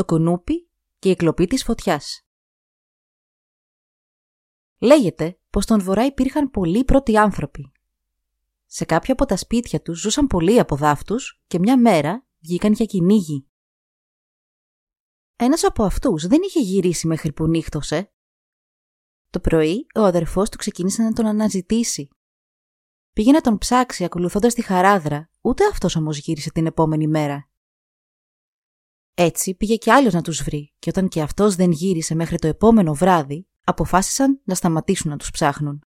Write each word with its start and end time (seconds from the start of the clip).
το 0.00 0.06
κουνούπι 0.06 0.68
και 0.98 1.08
η 1.08 1.10
εκλοπή 1.10 1.46
της 1.46 1.64
φωτιάς. 1.64 2.26
Λέγεται 4.78 5.38
πως 5.50 5.64
στον 5.64 5.80
βορρά 5.82 6.04
υπήρχαν 6.04 6.50
πολλοί 6.50 6.84
πρώτοι 6.84 7.16
άνθρωποι. 7.16 7.72
Σε 8.66 8.84
κάποια 8.84 9.12
από 9.12 9.24
τα 9.24 9.36
σπίτια 9.36 9.82
τους 9.82 10.00
ζούσαν 10.00 10.26
πολλοί 10.26 10.58
από 10.58 10.76
δάφτους 10.76 11.42
και 11.46 11.58
μια 11.58 11.78
μέρα 11.78 12.26
βγήκαν 12.38 12.72
για 12.72 12.86
κυνήγι. 12.86 13.46
Ένας 15.36 15.64
από 15.64 15.84
αυτούς 15.84 16.26
δεν 16.26 16.42
είχε 16.42 16.60
γυρίσει 16.60 17.06
μέχρι 17.06 17.32
που 17.32 17.46
νύχτωσε. 17.46 18.12
Το 19.30 19.40
πρωί 19.40 19.86
ο 19.94 20.00
αδερφός 20.00 20.48
του 20.48 20.56
ξεκίνησε 20.56 21.02
να 21.02 21.12
τον 21.12 21.26
αναζητήσει. 21.26 22.08
Πήγε 23.12 23.32
να 23.32 23.40
τον 23.40 23.58
ψάξει 23.58 24.04
ακολουθώντας 24.04 24.54
τη 24.54 24.62
χαράδρα, 24.62 25.30
ούτε 25.40 25.66
αυτός 25.66 25.96
όμως 25.96 26.18
γύρισε 26.18 26.50
την 26.50 26.66
επόμενη 26.66 27.06
μέρα. 27.06 27.49
Έτσι 29.22 29.54
πήγε 29.54 29.76
κι 29.76 29.90
άλλος 29.90 30.12
να 30.12 30.22
τους 30.22 30.42
βρει 30.42 30.72
και 30.78 30.88
όταν 30.88 31.08
και 31.08 31.22
αυτός 31.22 31.54
δεν 31.54 31.70
γύρισε 31.70 32.14
μέχρι 32.14 32.38
το 32.38 32.46
επόμενο 32.46 32.94
βράδυ, 32.94 33.48
αποφάσισαν 33.64 34.40
να 34.44 34.54
σταματήσουν 34.54 35.10
να 35.10 35.16
τους 35.16 35.30
ψάχνουν. 35.30 35.82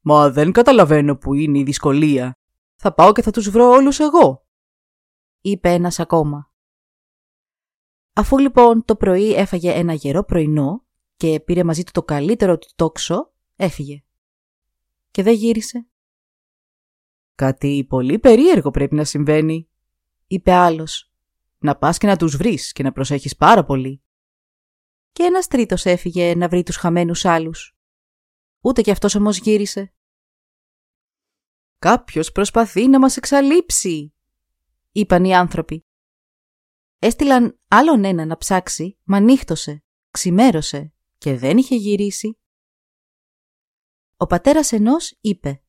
Μα 0.00 0.30
δεν 0.30 0.52
καταλαβαίνω 0.52 1.16
που 1.16 1.34
είναι 1.34 1.58
η 1.58 1.62
δυσκολία. 1.62 2.32
Θα 2.76 2.94
πάω 2.94 3.12
και 3.12 3.22
θα 3.22 3.30
τους 3.30 3.50
βρω 3.50 3.68
όλους 3.68 3.98
εγώ. 3.98 4.46
Είπε 5.40 5.68
ένας 5.68 5.98
ακόμα. 5.98 6.52
Αφού 8.12 8.38
λοιπόν 8.38 8.84
το 8.84 8.96
πρωί 8.96 9.34
έφαγε 9.34 9.72
ένα 9.72 9.92
γερό 9.92 10.24
πρωινό 10.24 10.84
και 11.16 11.40
πήρε 11.40 11.64
μαζί 11.64 11.82
του 11.82 11.92
το 11.92 12.02
καλύτερο 12.02 12.58
του 12.58 12.68
τόξο, 12.74 13.32
έφυγε. 13.56 14.04
Και 15.10 15.22
δεν 15.22 15.34
γύρισε. 15.34 15.86
Κάτι 17.34 17.86
πολύ 17.88 18.18
περίεργο 18.18 18.70
πρέπει 18.70 18.94
να 18.94 19.04
συμβαίνει. 19.04 19.68
Είπε 20.26 20.52
άλλος 20.52 21.11
να 21.62 21.76
πας 21.76 21.98
και 21.98 22.06
να 22.06 22.16
τους 22.16 22.36
βρεις 22.36 22.72
και 22.72 22.82
να 22.82 22.92
προσέχεις 22.92 23.36
πάρα 23.36 23.64
πολύ. 23.64 24.02
Και 25.12 25.22
ένας 25.22 25.46
τρίτος 25.46 25.84
έφυγε 25.84 26.34
να 26.34 26.48
βρει 26.48 26.62
τους 26.62 26.76
χαμένους 26.76 27.24
άλλους. 27.24 27.76
Ούτε 28.60 28.82
κι 28.82 28.90
αυτός 28.90 29.14
όμως 29.14 29.38
γύρισε. 29.38 29.94
«Κάποιος 31.78 32.32
προσπαθεί 32.32 32.88
να 32.88 32.98
μας 32.98 33.16
εξαλείψει», 33.16 34.14
είπαν 34.92 35.24
οι 35.24 35.34
άνθρωποι. 35.34 35.86
Έστειλαν 36.98 37.58
άλλον 37.68 38.04
ένα 38.04 38.24
να 38.24 38.36
ψάξει, 38.36 38.98
μα 39.04 39.20
νύχτωσε, 39.20 39.84
ξημέρωσε 40.10 40.92
και 41.18 41.36
δεν 41.36 41.56
είχε 41.58 41.76
γυρίσει. 41.76 42.38
Ο 44.16 44.26
πατέρας 44.26 44.72
ενός 44.72 45.16
είπε 45.20 45.62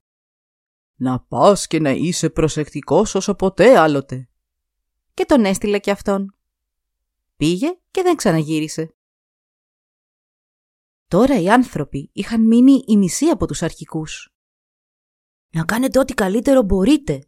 «Να 0.96 1.20
πας 1.20 1.68
και 1.68 1.80
να 1.80 1.90
είσαι 1.90 2.30
προσεκτικός 2.30 3.16
όσο 3.16 3.36
ποτέ 3.36 3.78
άλλοτε 3.78 4.28
και 5.14 5.26
τον 5.26 5.46
έστειλε 5.46 5.80
και 5.80 5.92
αυτόν. 5.92 6.36
Πήγε 7.36 7.68
και 7.92 8.02
δεν 8.02 8.16
ξαναγύρισε. 8.16 8.96
Τώρα 11.08 11.42
οι 11.42 11.50
άνθρωποι 11.50 12.10
είχαν 12.14 12.48
μείνει 12.48 12.84
η 12.88 12.98
μισή 12.98 13.26
από 13.26 13.48
τους 13.48 13.62
αρχικούς. 13.62 14.34
«Να 15.50 15.66
κάνετε 15.66 16.00
ό,τι 16.00 16.14
καλύτερο 16.14 16.62
μπορείτε», 16.62 17.28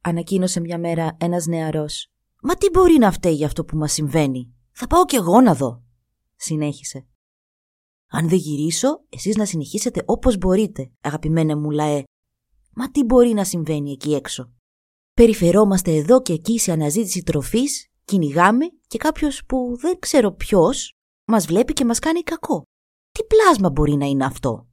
ανακοίνωσε 0.00 0.60
μια 0.60 0.78
μέρα 0.78 1.16
ένας 1.20 1.46
νεαρός. 1.46 2.10
«Μα 2.42 2.54
τι 2.54 2.70
μπορεί 2.70 2.98
να 2.98 3.12
φταίει 3.12 3.34
για 3.34 3.46
αυτό 3.46 3.64
που 3.64 3.76
μας 3.76 3.92
συμβαίνει; 3.92 4.54
Θα 4.72 4.86
πάω 4.86 5.04
κι 5.04 5.16
εγώ 5.16 5.40
να 5.40 5.54
δω», 5.54 5.82
συνέχισε. 6.36 7.06
«Αν 8.06 8.28
δεν 8.28 8.38
γυρίσω, 8.38 9.04
εσείς 9.08 9.36
να 9.36 9.44
συνεχίσετε 9.44 10.02
όπως 10.06 10.36
μπορείτε, 10.36 10.90
αγαπημένε 11.00 11.54
μου 11.54 11.70
λαέ. 11.70 12.04
Μα 12.74 12.90
τι 12.90 13.04
μπορεί 13.04 13.32
να 13.32 13.44
συμβαίνει 13.44 13.92
εκεί 13.92 14.14
έξω; 14.14 14.55
Περιφερόμαστε 15.16 15.94
εδώ 15.94 16.22
και 16.22 16.32
εκεί 16.32 16.58
σε 16.58 16.72
αναζήτηση 16.72 17.22
τροφής, 17.22 17.90
κυνηγάμε 18.04 18.66
και 18.86 18.98
κάποιος 18.98 19.44
που 19.44 19.76
δεν 19.76 19.98
ξέρω 19.98 20.32
ποιος 20.32 20.92
μας 21.24 21.46
βλέπει 21.46 21.72
και 21.72 21.84
μας 21.84 21.98
κάνει 21.98 22.22
κακό. 22.22 22.62
Τι 23.12 23.24
πλάσμα 23.24 23.70
μπορεί 23.70 23.94
να 23.94 24.06
είναι 24.06 24.24
αυτό, 24.24 24.68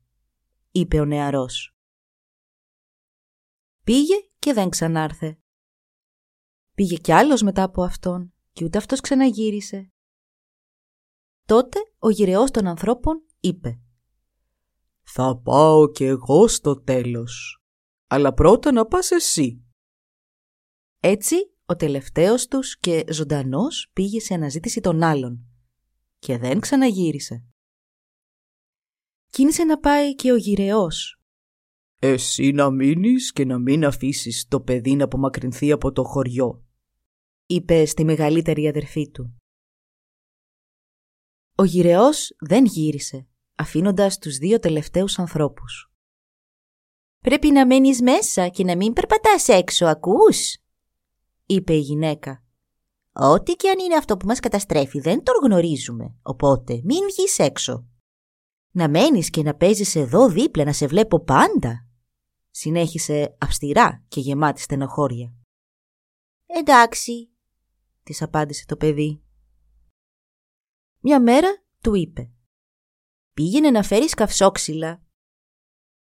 είπε 0.71 0.99
ο 0.99 1.05
νεαρός. 1.05 1.75
Πήγε 3.83 4.15
και 4.39 4.53
δεν 4.53 4.69
ξανάρθε. 4.69 5.39
Πήγε 6.73 6.95
κι 6.95 7.11
άλλος 7.11 7.41
μετά 7.41 7.63
από 7.63 7.83
αυτόν 7.83 8.33
και 8.51 8.65
ούτε 8.65 8.77
αυτός 8.77 8.99
ξαναγύρισε. 8.99 9.91
Τότε 11.45 11.79
ο 11.97 12.09
γυρεός 12.09 12.51
των 12.51 12.67
ανθρώπων 12.67 13.25
είπε 13.39 13.79
«Θα 15.03 15.37
πάω 15.37 15.91
κι 15.91 16.03
εγώ 16.03 16.47
στο 16.47 16.81
τέλος, 16.81 17.63
αλλά 18.07 18.33
πρώτα 18.33 18.71
να 18.71 18.85
πας 18.85 19.11
εσύ». 19.11 19.62
Έτσι, 21.05 21.35
ο 21.65 21.75
τελευταίος 21.75 22.47
τους 22.47 22.77
και 22.77 23.03
ζωντανός 23.11 23.89
πήγε 23.93 24.19
σε 24.19 24.33
αναζήτηση 24.33 24.79
των 24.79 25.03
άλλων 25.03 25.45
και 26.19 26.37
δεν 26.37 26.59
ξαναγύρισε. 26.59 27.45
Κίνησε 29.29 29.63
να 29.63 29.79
πάει 29.79 30.15
και 30.15 30.31
ο 30.31 30.35
γυρεός. 30.35 31.21
«Εσύ 31.99 32.51
να 32.51 32.71
μείνεις 32.71 33.31
και 33.31 33.45
να 33.45 33.59
μην 33.59 33.85
αφήσεις 33.85 34.47
το 34.47 34.61
παιδί 34.61 34.95
να 34.95 35.03
απομακρυνθεί 35.03 35.71
από 35.71 35.91
το 35.91 36.03
χωριό», 36.03 36.65
είπε 37.45 37.85
στη 37.85 38.03
μεγαλύτερη 38.03 38.67
αδερφή 38.67 39.09
του. 39.09 39.41
Ο 41.55 41.63
γυρεός 41.63 42.35
δεν 42.39 42.65
γύρισε, 42.65 43.27
αφήνοντας 43.55 44.17
τους 44.17 44.37
δύο 44.37 44.59
τελευταίους 44.59 45.19
ανθρώπους. 45.19 45.91
«Πρέπει 47.19 47.51
να 47.51 47.65
μένεις 47.65 48.01
μέσα 48.01 48.47
και 48.47 48.63
να 48.63 48.75
μην 48.75 48.93
περπατάς 48.93 49.47
έξω, 49.47 49.85
ακούς» 49.85 50.57
είπε 51.45 51.73
η 51.73 51.79
γυναίκα. 51.79 52.43
Ό,τι 53.13 53.55
και 53.55 53.69
αν 53.69 53.79
είναι 53.79 53.95
αυτό 53.95 54.17
που 54.17 54.25
μας 54.25 54.39
καταστρέφει 54.39 54.99
δεν 54.99 55.23
το 55.23 55.31
γνωρίζουμε, 55.43 56.15
οπότε 56.21 56.81
μην 56.83 56.99
βγεις 57.05 57.39
έξω. 57.39 57.87
Να 58.71 58.89
μένεις 58.89 59.29
και 59.29 59.43
να 59.43 59.55
παίζεις 59.55 59.95
εδώ 59.95 60.29
δίπλα 60.29 60.63
να 60.63 60.73
σε 60.73 60.87
βλέπω 60.87 61.23
πάντα, 61.23 61.87
συνέχισε 62.49 63.37
αυστηρά 63.39 64.03
και 64.07 64.19
γεμάτη 64.19 64.61
στενοχώρια. 64.61 65.33
Εντάξει, 66.45 67.31
της 68.03 68.21
απάντησε 68.21 68.65
το 68.65 68.77
παιδί. 68.77 69.23
Μια 70.99 71.21
μέρα 71.21 71.63
του 71.81 71.93
είπε 71.93 72.31
«Πήγαινε 73.33 73.71
να 73.71 73.83
φέρεις 73.83 74.13
καυσόξυλα». 74.13 75.03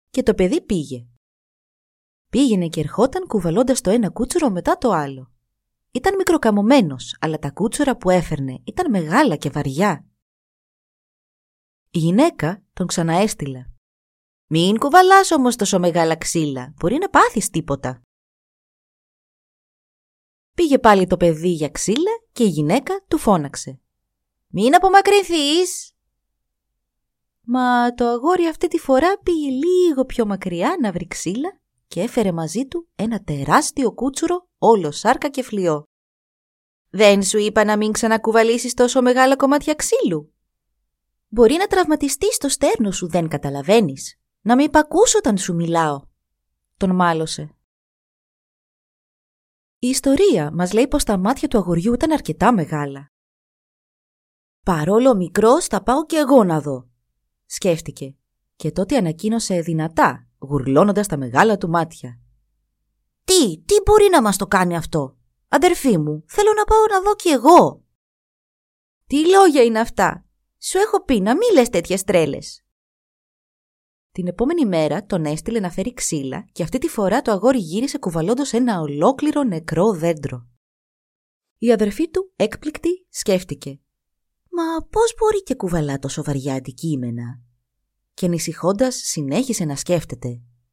Και 0.10 0.24
το 0.24 0.34
παιδί 0.34 0.62
πήγε. 0.62 1.08
Πήγαινε 2.30 2.68
και 2.68 2.80
ερχόταν 2.80 3.28
κουβαλώντας 3.28 3.82
το 3.82 3.90
ένα 3.90 4.10
κούτσουρο 4.10 4.50
μετά 4.50 4.78
το 4.78 4.92
άλλο. 4.92 5.32
Ήταν 5.92 6.16
μικροκαμωμένος, 6.16 7.18
αλλά 7.20 7.40
τα 7.40 7.52
κούτσουρα 7.52 7.98
που 7.98 8.10
έφερνε 8.10 8.62
ήταν 8.64 8.90
μεγάλα 8.90 9.36
και 9.36 9.50
βαριά. 9.50 10.06
Η 11.92 12.00
γυναίκα 12.00 12.64
τον 12.74 12.88
ξαναέστειλε. 12.88 13.66
«Μην 14.48 14.78
κουβαλάς 14.78 15.32
όμως 15.32 15.56
τόσο 15.56 15.80
μεγάλα 15.80 16.16
ξύλα, 16.16 16.74
μπορεί 16.78 16.98
να 16.98 17.10
πάθεις 17.10 17.50
τίποτα». 17.50 18.02
Πήγε 20.54 20.80
πάλι 20.80 21.08
το 21.08 21.18
παιδί 21.18 21.50
για 21.50 21.70
ξύλα 21.70 22.12
και 22.32 22.44
η 22.44 22.48
γυναίκα 22.48 23.04
του 23.08 23.18
φώναξε. 23.18 23.80
«Μην 24.48 24.76
απομακρυνθείς!» 24.76 25.92
Μα 27.42 27.94
το 27.94 28.06
αγόρι 28.06 28.46
αυτή 28.46 28.68
τη 28.68 28.78
φορά 28.78 29.20
πήγε 29.24 29.50
λίγο 29.50 30.06
πιο 30.06 30.26
μακριά 30.26 30.78
να 30.82 30.92
βρει 30.92 31.08
ξύλα 31.08 31.60
και 31.88 32.02
έφερε 32.02 32.32
μαζί 32.32 32.68
του 32.68 32.90
ένα 32.96 33.24
τεράστιο 33.24 33.94
κούτσουρο 33.94 34.50
όλο 34.58 34.92
σάρκα 34.92 35.30
και 35.30 35.44
φλοιό. 35.44 35.84
«Δεν 36.90 37.24
σου 37.24 37.38
είπα 37.38 37.64
να 37.64 37.78
μην 37.78 37.92
ξανακουβαλήσεις 37.92 38.74
τόσο 38.74 39.02
μεγάλα 39.02 39.36
κομμάτια 39.36 39.74
ξύλου» 39.74 40.32
Μπορεί 41.28 41.56
να 41.56 41.68
τραυματιστείς 41.68 42.38
το 42.38 42.50
στέρνο 42.50 42.92
σου, 42.92 43.08
δεν 43.08 43.28
καταλαβαίνεις. 43.28 44.20
Να 44.42 44.56
μην 44.56 44.66
υπακούς 44.66 45.16
όταν 45.16 45.38
σου 45.38 45.56
μιλάω. 45.56 46.02
Τον 46.78 46.96
μάλωσε. 46.96 47.56
Η 49.80 49.88
ιστορία 49.88 50.52
μας 50.54 50.74
λέει 50.74 50.88
πως 50.88 51.04
τα 51.04 51.18
μάτια 51.18 51.48
του 51.48 51.58
αγοριού 51.58 51.94
ήταν 51.94 52.12
αρκετά 52.12 52.54
μεγάλα. 52.54 53.12
Παρόλο 54.64 55.16
μικρός 55.16 55.66
θα 55.66 55.84
πάω 55.84 56.06
και 56.06 56.18
εγώ 56.18 56.44
να 56.44 56.62
δω, 56.62 56.90
σκέφτηκε 57.46 58.16
και 58.56 58.72
τότε 58.72 58.98
ανακοίνωσε 58.98 59.60
δυνατά 59.60 60.27
γουρλώνοντας 60.40 61.08
τα 61.08 61.18
μεγάλα 61.18 61.58
του 61.58 61.70
μάτια. 61.70 62.20
«Τι, 63.24 63.62
τι 63.66 63.76
μπορεί 63.86 64.10
να 64.12 64.22
μας 64.22 64.38
το 64.38 64.48
κάνει 64.48 64.76
αυτό. 64.76 65.18
Αδερφή 65.48 65.98
μου, 65.98 66.24
θέλω 66.28 66.54
να 66.54 66.64
πάω 66.64 66.86
να 66.92 67.02
δω 67.02 67.16
κι 67.16 67.30
εγώ». 67.30 67.84
Τι 69.08 69.30
λόγια 69.30 69.64
είναι 69.64 69.80
αυτά. 69.80 70.26
Σου 70.58 70.78
έχω 70.78 71.04
πει 71.04 71.20
να 71.20 71.36
μην 71.36 71.54
λες 71.54 71.70
τέτοιες 71.70 72.04
τρέλες. 72.04 72.62
Την 74.12 74.28
επόμενη 74.28 74.66
μέρα 74.66 75.06
τον 75.06 75.26
έστειλε 75.26 75.60
να 75.60 75.70
φέρει 75.70 75.94
ξύλα 75.94 76.48
και 76.52 76.64
αυτή 76.64 76.78
τη 76.78 76.88
φορά 76.88 77.22
το 77.22 77.32
αγόρι 77.32 77.58
γύρισε 77.58 77.98
κουβαλώντας 77.98 78.54
ένα 78.54 78.80
ολόκληρο 78.80 79.44
νεκρό 79.44 79.94
δέντρο. 79.94 80.48
Η 81.58 81.72
αδερφή 81.72 82.10
του, 82.10 82.32
έκπληκτη, 82.36 83.08
σκέφτηκε. 83.10 83.80
«Μα 84.50 84.88
πώς 84.90 85.14
μπορεί 85.18 85.44
και 85.44 85.56
κουβαλά 85.56 86.00
τόσο 86.00 86.24
βαριά 86.24 86.54
αντικείμενα» 86.54 87.47
και 88.18 88.26
ανησυχώντας 88.26 88.96
συνέχισε 88.96 89.66
να 89.66 89.76
σκέφτεται. 89.76 90.28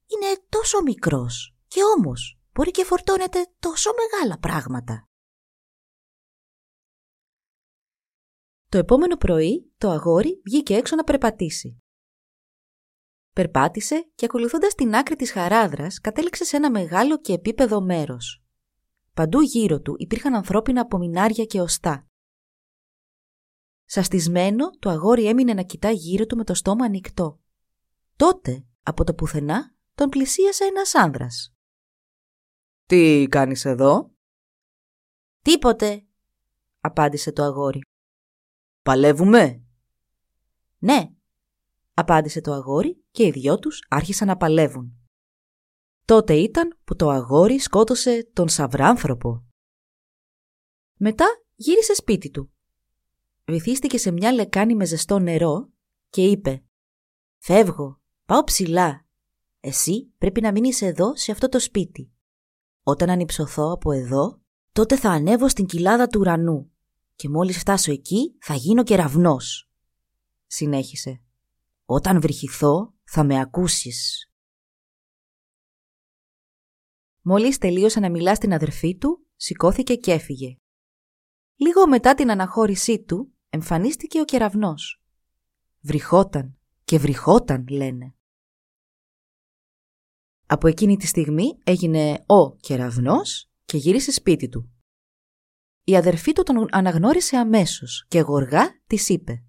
«Είναι 0.06 0.46
τόσο 0.48 0.82
μικρός 0.82 1.56
και 1.68 1.80
όμως 1.96 2.38
μπορεί 2.52 2.70
και 2.70 2.84
φορτώνεται 2.84 3.46
τόσο 3.58 3.90
μεγάλα 3.94 4.38
πράγματα». 4.38 5.08
Το 8.68 8.78
επόμενο 8.78 9.16
πρωί 9.16 9.72
το 9.78 9.90
αγόρι 9.90 10.40
βγήκε 10.44 10.74
έξω 10.74 10.96
να 10.96 11.04
περπατήσει. 11.04 11.82
Περπάτησε 13.32 14.10
και 14.14 14.24
ακολουθώντας 14.24 14.74
την 14.74 14.94
άκρη 14.94 15.16
της 15.16 15.32
χαράδρας 15.32 16.00
κατέληξε 16.00 16.44
σε 16.44 16.56
ένα 16.56 16.70
μεγάλο 16.70 17.20
και 17.20 17.32
επίπεδο 17.32 17.80
μέρος. 17.80 18.44
Παντού 19.14 19.40
γύρω 19.40 19.80
του 19.80 19.94
υπήρχαν 19.98 20.34
ανθρώπινα 20.34 20.80
απομεινάρια 20.80 21.44
και 21.44 21.60
οστά. 21.60 22.08
Σαστισμένο, 23.84 24.70
το 24.70 24.90
αγόρι 24.90 25.26
έμεινε 25.26 25.54
να 25.54 25.62
κοιτά 25.62 25.90
γύρω 25.90 26.26
του 26.26 26.36
με 26.36 26.44
το 26.44 26.54
στόμα 26.54 26.84
ανοιχτό. 26.84 27.40
Τότε, 28.16 28.66
από 28.82 29.04
το 29.04 29.14
πουθενά, 29.14 29.74
τον 29.94 30.08
πλησίασε 30.08 30.64
ένας 30.64 30.94
άνδρας. 30.94 31.54
«Τι 32.86 33.26
κάνεις 33.30 33.64
εδώ» 33.64 34.14
«Τίποτε», 35.42 36.06
απάντησε 36.80 37.32
το 37.32 37.42
αγόρι. 37.42 37.80
«Παλεύουμε» 38.82 39.64
«Ναι», 40.78 41.14
απάντησε 41.94 42.40
το 42.40 42.52
αγόρι 42.52 43.04
και 43.10 43.26
οι 43.26 43.30
δυο 43.30 43.58
τους 43.58 43.86
άρχισαν 43.88 44.26
να 44.26 44.36
παλεύουν. 44.36 44.98
Τότε 46.04 46.34
ήταν 46.34 46.78
που 46.84 46.96
το 46.96 47.08
αγόρι 47.08 47.58
σκότωσε 47.58 48.30
τον 48.32 48.48
σαβράνθρωπο. 48.48 49.44
Μετά 50.96 51.26
γύρισε 51.54 51.94
σπίτι 51.94 52.30
του. 52.30 52.53
Βυθίστηκε 53.46 53.98
σε 53.98 54.10
μια 54.10 54.32
λεκάνη 54.32 54.74
με 54.74 54.84
ζεστό 54.84 55.18
νερό 55.18 55.72
και 56.08 56.22
είπε 56.22 56.64
«Φεύγω, 57.38 58.00
πάω 58.24 58.44
ψηλά. 58.44 59.06
Εσύ 59.60 60.12
πρέπει 60.18 60.40
να 60.40 60.52
μείνεις 60.52 60.82
εδώ 60.82 61.16
σε 61.16 61.32
αυτό 61.32 61.48
το 61.48 61.58
σπίτι. 61.58 62.12
Όταν 62.82 63.10
ανυψωθώ 63.10 63.72
από 63.72 63.92
εδώ, 63.92 64.40
τότε 64.72 64.96
θα 64.96 65.10
ανέβω 65.10 65.48
στην 65.48 65.66
κοιλάδα 65.66 66.06
του 66.06 66.20
ουρανού 66.20 66.72
και 67.14 67.28
μόλις 67.28 67.58
φτάσω 67.58 67.92
εκεί 67.92 68.36
θα 68.40 68.54
γίνω 68.54 68.82
κεραυνός». 68.82 69.70
Συνέχισε 70.46 71.22
«Όταν 71.84 72.20
βρυχηθώ 72.20 72.94
θα 73.04 73.24
με 73.24 73.40
ακούσεις». 73.40 74.28
Μόλις 77.22 77.58
τελείωσε 77.58 78.00
να 78.00 78.10
μιλά 78.10 78.34
στην 78.34 78.52
αδερφή 78.52 78.96
του, 78.96 79.26
σηκώθηκε 79.36 79.94
και 79.94 80.12
έφυγε. 80.12 80.58
Λίγο 81.56 81.88
μετά 81.88 82.14
την 82.14 82.30
αναχώρησή 82.30 83.04
του, 83.04 83.33
εμφανίστηκε 83.54 84.20
ο 84.20 84.24
κεραυνός. 84.24 85.02
Βρυχόταν 85.80 86.58
και 86.84 86.98
βρυχόταν, 86.98 87.66
λένε. 87.68 88.14
Από 90.46 90.66
εκείνη 90.66 90.96
τη 90.96 91.06
στιγμή 91.06 91.58
έγινε 91.64 92.24
ο 92.26 92.56
κεραυνός 92.56 93.50
και 93.64 93.76
γύρισε 93.76 94.12
σπίτι 94.12 94.48
του. 94.48 94.70
Η 95.84 95.96
αδερφή 95.96 96.32
του 96.32 96.42
τον 96.42 96.66
αναγνώρισε 96.70 97.36
αμέσως 97.36 98.04
και 98.08 98.20
γοργά 98.20 98.80
της 98.86 99.08
είπε 99.08 99.44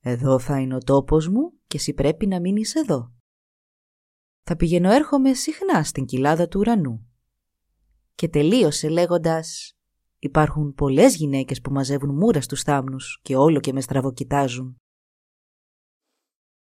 «Εδώ 0.00 0.38
θα 0.38 0.60
είναι 0.60 0.74
ο 0.74 0.78
τόπος 0.78 1.28
μου 1.28 1.52
και 1.66 1.76
εσύ 1.76 1.94
πρέπει 1.94 2.26
να 2.26 2.40
μείνεις 2.40 2.74
εδώ» 2.74 3.12
θα 4.46 4.56
πηγαίνω 4.56 4.92
έρχομαι 4.92 5.34
συχνά 5.34 5.84
στην 5.84 6.04
κοιλάδα 6.04 6.48
του 6.48 6.60
ουρανού. 6.60 7.06
Και 8.14 8.28
τελείωσε 8.28 8.88
λέγοντας 8.88 9.73
«Υπάρχουν 10.24 10.74
πολλές 10.74 11.16
γυναίκες 11.16 11.60
που 11.60 11.72
μαζεύουν 11.72 12.14
μούρα 12.14 12.40
στους 12.40 12.62
θάμνους 12.62 13.20
και 13.22 13.36
όλο 13.36 13.60
και 13.60 13.72
με 13.72 13.80
στραβοκοιτάζουν». 13.80 14.76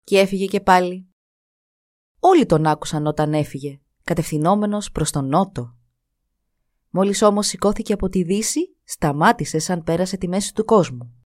Και 0.03 0.19
έφυγε 0.19 0.45
και 0.45 0.61
πάλι. 0.61 1.09
Όλοι 2.19 2.45
τον 2.45 2.65
άκουσαν 2.65 3.05
όταν 3.05 3.33
έφυγε, 3.33 3.81
κατευθυνόμενος 4.03 4.91
προς 4.91 5.11
τον 5.11 5.27
νότο. 5.27 5.77
Μόλις 6.89 7.21
όμως 7.21 7.47
σηκώθηκε 7.47 7.93
από 7.93 8.09
τη 8.09 8.23
δύση, 8.23 8.75
σταμάτησε 8.83 9.59
σαν 9.59 9.83
πέρασε 9.83 10.17
τη 10.17 10.27
μέση 10.27 10.53
του 10.53 10.65
κόσμου. 10.65 11.23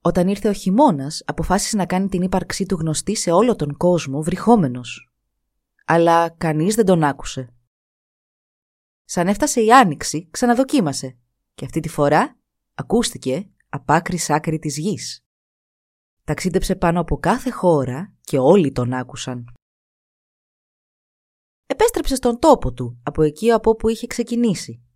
Όταν 0.00 0.28
ήρθε 0.28 0.48
ο 0.48 0.52
χειμώνας, 0.52 1.22
αποφάσισε 1.26 1.76
να 1.76 1.86
κάνει 1.86 2.08
την 2.08 2.22
ύπαρξή 2.22 2.66
του 2.66 2.76
γνωστή 2.76 3.16
σε 3.16 3.30
όλο 3.30 3.56
τον 3.56 3.76
κόσμο 3.76 4.22
βρυχόμενο. 4.22 4.80
Αλλά 5.86 6.30
κανείς 6.30 6.74
δεν 6.74 6.84
τον 6.84 7.04
άκουσε. 7.04 7.55
Σαν 9.06 9.28
έφτασε 9.28 9.60
η 9.60 9.72
άνοιξη, 9.72 10.28
ξαναδοκίμασε 10.30 11.18
και 11.54 11.64
αυτή 11.64 11.80
τη 11.80 11.88
φορά 11.88 12.38
ακούστηκε 12.74 13.50
απ' 13.68 13.90
άκρη 13.90 14.16
σ' 14.16 14.30
άκρη 14.30 14.58
της 14.58 14.78
γης. 14.78 15.24
Ταξίδεψε 16.24 16.76
πάνω 16.76 17.00
από 17.00 17.16
κάθε 17.16 17.50
χώρα 17.50 18.14
και 18.20 18.38
όλοι 18.38 18.72
τον 18.72 18.92
άκουσαν. 18.92 19.44
Επέστρεψε 21.66 22.14
στον 22.14 22.38
τόπο 22.38 22.72
του, 22.72 23.00
από 23.02 23.22
εκεί 23.22 23.50
από 23.50 23.70
όπου 23.70 23.88
είχε 23.88 24.06
ξεκινήσει 24.06 24.86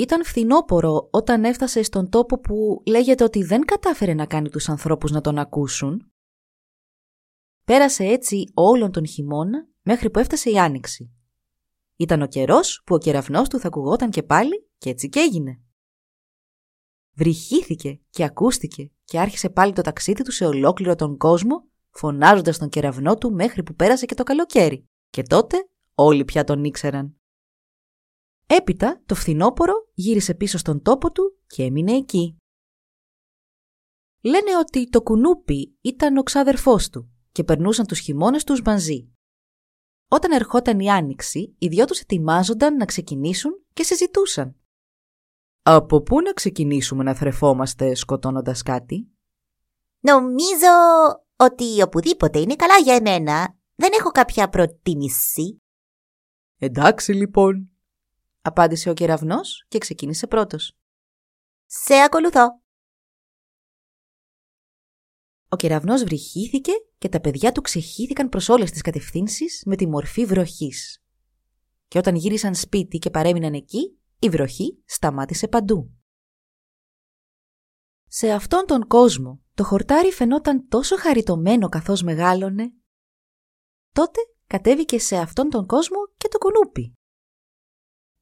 ήταν 0.00 0.24
φθινόπορο 0.24 1.08
όταν 1.10 1.44
έφτασε 1.44 1.82
στον 1.82 2.08
τόπο 2.10 2.40
που 2.40 2.82
λέγεται 2.86 3.24
ότι 3.24 3.42
δεν 3.42 3.64
κατάφερε 3.64 4.14
να 4.14 4.26
κάνει 4.26 4.48
τους 4.48 4.68
ανθρώπους 4.68 5.10
να 5.10 5.20
τον 5.20 5.38
ακούσουν. 5.38 6.12
Πέρασε 7.64 8.04
έτσι 8.04 8.44
όλον 8.54 8.92
τον 8.92 9.06
χειμώνα 9.06 9.68
μέχρι 9.82 10.10
που 10.10 10.18
έφτασε 10.18 10.50
η 10.50 10.58
άνοιξη. 10.58 11.12
Ήταν 12.00 12.22
ο 12.22 12.26
καιρός 12.26 12.82
που 12.86 12.94
ο 12.94 12.98
κεραυνός 12.98 13.48
του 13.48 13.58
θα 13.58 13.66
ακουγόταν 13.66 14.10
και 14.10 14.22
πάλι 14.22 14.70
και 14.78 14.90
έτσι 14.90 15.08
και 15.08 15.20
έγινε. 15.20 15.60
Βρυχήθηκε 17.12 18.00
και 18.10 18.24
ακούστηκε 18.24 18.92
και 19.04 19.20
άρχισε 19.20 19.50
πάλι 19.50 19.72
το 19.72 19.82
ταξίδι 19.82 20.22
του 20.22 20.32
σε 20.32 20.46
ολόκληρο 20.46 20.94
τον 20.94 21.16
κόσμο, 21.16 21.68
φωνάζοντας 21.90 22.58
τον 22.58 22.68
κεραυνό 22.68 23.14
του 23.14 23.32
μέχρι 23.32 23.62
που 23.62 23.74
πέρασε 23.74 24.06
και 24.06 24.14
το 24.14 24.22
καλοκαίρι. 24.22 24.88
Και 25.08 25.22
τότε 25.22 25.68
όλοι 25.94 26.24
πια 26.24 26.44
τον 26.44 26.64
ήξεραν. 26.64 27.16
Έπειτα, 28.46 29.02
το 29.06 29.14
φθινόπορο 29.14 29.74
γύρισε 29.94 30.34
πίσω 30.34 30.58
στον 30.58 30.82
τόπο 30.82 31.12
του 31.12 31.38
και 31.46 31.62
έμεινε 31.62 31.92
εκεί. 31.92 32.36
Λένε 34.20 34.56
ότι 34.56 34.88
το 34.88 35.02
κουνούπι 35.02 35.78
ήταν 35.80 36.16
ο 36.16 36.22
ξάδερφός 36.22 36.88
του 36.88 37.10
και 37.32 37.44
περνούσαν 37.44 37.86
τους 37.86 37.98
χειμώνες 37.98 38.44
τους 38.44 38.62
μαζί. 38.62 39.12
Όταν 40.08 40.32
ερχόταν 40.32 40.80
η 40.80 40.90
άνοιξη, 40.90 41.54
οι 41.58 41.68
δυο 41.68 41.84
τους 41.84 42.00
ετοιμάζονταν 42.00 42.76
να 42.76 42.84
ξεκινήσουν 42.84 43.64
και 43.72 43.82
συζητούσαν. 43.82 44.56
«Από 45.62 46.02
πού 46.02 46.20
να 46.20 46.32
ξεκινήσουμε 46.32 47.02
να 47.02 47.14
θρεφόμαστε 47.14 47.94
σκοτώνοντας 47.94 48.62
κάτι» 48.62 49.08
«Νομίζω 50.00 50.68
ότι 51.36 51.82
οπουδήποτε 51.82 52.38
είναι 52.38 52.56
καλά 52.56 52.78
για 52.78 52.94
εμένα. 52.94 53.56
Δεν 53.74 53.90
έχω 53.98 54.10
κάποια 54.10 54.48
προτίμηση». 54.48 55.62
«Εντάξει 56.58 57.12
λοιπόν», 57.12 57.70
απάντησε 58.42 58.90
ο 58.90 58.94
κεραυνός 58.94 59.64
και 59.68 59.78
ξεκίνησε 59.78 60.26
πρώτος. 60.26 60.76
Σε 61.66 61.94
ακολουθώ. 61.94 62.60
Ο 65.48 65.56
κεραυνός 65.56 66.04
βρυχήθηκε 66.04 66.72
και 66.98 67.08
τα 67.08 67.20
παιδιά 67.20 67.52
του 67.52 67.60
ξεχύθηκαν 67.60 68.28
προς 68.28 68.48
όλες 68.48 68.70
τις 68.70 68.82
κατευθύνσεις 68.82 69.62
με 69.66 69.76
τη 69.76 69.86
μορφή 69.86 70.24
βροχής. 70.24 71.02
Και 71.88 71.98
όταν 71.98 72.14
γύρισαν 72.14 72.54
σπίτι 72.54 72.98
και 72.98 73.10
παρέμειναν 73.10 73.54
εκεί, 73.54 73.98
η 74.18 74.28
βροχή 74.28 74.82
σταμάτησε 74.84 75.48
παντού. 75.48 75.92
Σε 78.06 78.30
αυτόν 78.30 78.66
τον 78.66 78.86
κόσμο 78.86 79.40
το 79.54 79.64
χορτάρι 79.64 80.12
φαινόταν 80.12 80.68
τόσο 80.68 80.96
χαριτωμένο 80.96 81.68
καθώς 81.68 82.02
μεγάλωνε. 82.02 82.72
Τότε 83.92 84.20
κατέβηκε 84.46 84.98
σε 84.98 85.16
αυτόν 85.16 85.48
τον 85.48 85.66
κόσμο 85.66 85.98
και 86.16 86.28
το 86.28 86.38
κουνούπι. 86.38 86.92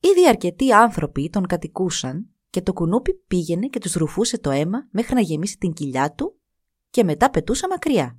Ήδη 0.00 0.28
αρκετοί 0.28 0.72
άνθρωποι 0.72 1.30
τον 1.30 1.46
κατοικούσαν 1.46 2.30
και 2.50 2.62
το 2.62 2.72
κουνούπι 2.72 3.14
πήγαινε 3.14 3.66
και 3.66 3.78
τους 3.78 3.92
ρουφούσε 3.94 4.38
το 4.38 4.50
αίμα 4.50 4.88
μέχρι 4.90 5.14
να 5.14 5.20
γεμίσει 5.20 5.58
την 5.58 5.72
κοιλιά 5.72 6.12
του 6.12 6.40
και 6.90 7.04
μετά 7.04 7.30
πετούσε 7.30 7.68
μακριά. 7.68 8.18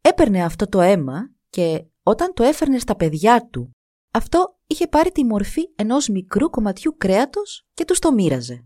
Έπαιρνε 0.00 0.44
αυτό 0.44 0.68
το 0.68 0.80
αίμα 0.80 1.30
και 1.50 1.84
όταν 2.02 2.34
το 2.34 2.42
έφερνε 2.42 2.78
στα 2.78 2.96
παιδιά 2.96 3.48
του, 3.48 3.70
αυτό 4.10 4.58
είχε 4.66 4.86
πάρει 4.88 5.10
τη 5.10 5.24
μορφή 5.24 5.72
ενός 5.74 6.08
μικρού 6.08 6.50
κομματιού 6.50 6.96
κρέατος 6.96 7.66
και 7.74 7.84
τους 7.84 7.98
το 7.98 8.12
μοίραζε. 8.12 8.64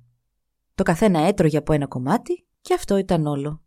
Το 0.74 0.82
καθένα 0.82 1.18
έτρωγε 1.18 1.56
από 1.56 1.72
ένα 1.72 1.86
κομμάτι 1.86 2.46
και 2.60 2.74
αυτό 2.74 2.96
ήταν 2.96 3.26
όλο. 3.26 3.62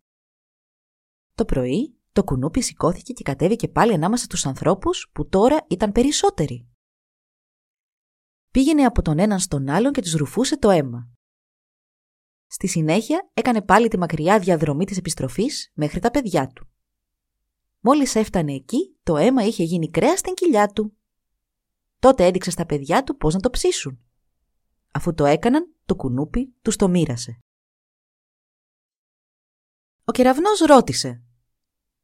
Το 1.36 1.46
πρωί 1.46 1.98
το 2.12 2.24
κουνούπι 2.24 2.62
σηκώθηκε 2.62 3.14
και 3.14 3.24
κατέβηκε 3.24 3.68
πάλι 3.68 3.94
ανάμεσα 3.94 4.24
στους 4.24 4.46
ανθρώπους 4.46 5.10
που 5.14 5.28
τώρα 5.28 5.66
ήταν 5.70 5.92
περισσότεροι. 5.92 6.68
πήγαινε 8.52 8.86
από 8.86 9.02
τον 9.02 9.20
έναν 9.20 9.40
στον 9.40 9.70
άλλον 9.70 9.92
και 9.92 10.02
τους 10.02 10.14
ρουφούσε 10.14 10.58
το 10.58 10.70
αίμα. 10.70 11.10
Στη 12.48 12.68
συνέχεια 12.68 13.30
έκανε 13.34 13.62
πάλι 13.62 13.88
τη 13.88 13.98
μακριά 13.98 14.40
διαδρομή 14.40 14.86
της 14.86 14.98
επιστροφής 14.98 15.72
μέχρι 15.74 16.00
τα 16.00 16.12
παιδιά 16.12 16.48
του. 16.48 16.68
Μόλις 17.80 18.16
έφτανε 18.16 18.54
εκεί, 18.54 18.96
το 19.04 19.18
αίμα 19.18 19.44
είχε 19.44 19.64
γίνει 19.64 19.90
κρέα 19.90 20.18
στην 20.18 20.34
κοιλιά 20.34 20.68
του. 20.68 20.94
Τότε 22.00 22.26
έδειξε 22.26 22.52
στα 22.52 22.66
παιδιά 22.66 23.04
του 23.04 23.18
πώς 23.18 23.34
να 23.34 23.40
το 23.40 23.50
ψήσουν. 23.50 24.00
Αφού 24.92 25.14
το 25.14 25.26
έκαναν, 25.26 25.74
το 25.86 25.96
κουνούπι 25.96 26.54
τους 26.62 26.76
το 26.76 26.88
μοίρασε. 26.88 27.40
Ο 30.04 30.12
κεραυνός 30.12 30.60
ρώτησε 30.60 31.24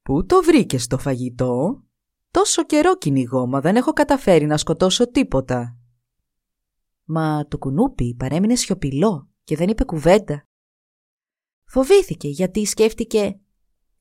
«Πού 0.01 0.25
το 0.25 0.43
βρήκες 0.43 0.87
το 0.87 0.97
φαγητό» 0.97 1.83
Τόσο 2.33 2.63
καιρό 2.65 2.97
κυνηγώ, 2.97 3.47
μα 3.47 3.61
δεν 3.61 3.75
έχω 3.75 3.93
καταφέρει 3.93 4.45
να 4.45 4.57
σκοτώσω 4.57 5.11
τίποτα. 5.11 5.77
Μα 7.03 7.45
το 7.47 7.57
κουνούπι 7.57 8.15
παρέμεινε 8.15 8.55
σιωπηλό 8.55 9.29
και 9.43 9.55
δεν 9.55 9.69
είπε 9.69 9.83
κουβέντα. 9.83 10.47
Φοβήθηκε 11.65 12.27
γιατί 12.27 12.65
σκέφτηκε 12.65 13.39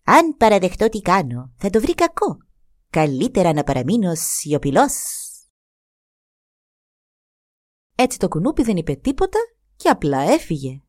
«Αν 0.04 0.36
παραδεχτώ 0.36 0.88
τι 0.88 1.00
κάνω, 1.00 1.52
θα 1.56 1.70
το 1.70 1.80
βρει 1.80 1.94
κακό. 1.94 2.36
Καλύτερα 2.90 3.52
να 3.52 3.64
παραμείνω 3.64 4.14
σιωπηλός. 4.14 4.92
Έτσι 7.94 8.18
το 8.18 8.28
κουνούπι 8.28 8.62
δεν 8.62 8.76
είπε 8.76 8.94
τίποτα 8.94 9.38
και 9.76 9.88
απλά 9.88 10.20
έφυγε. 10.20 10.82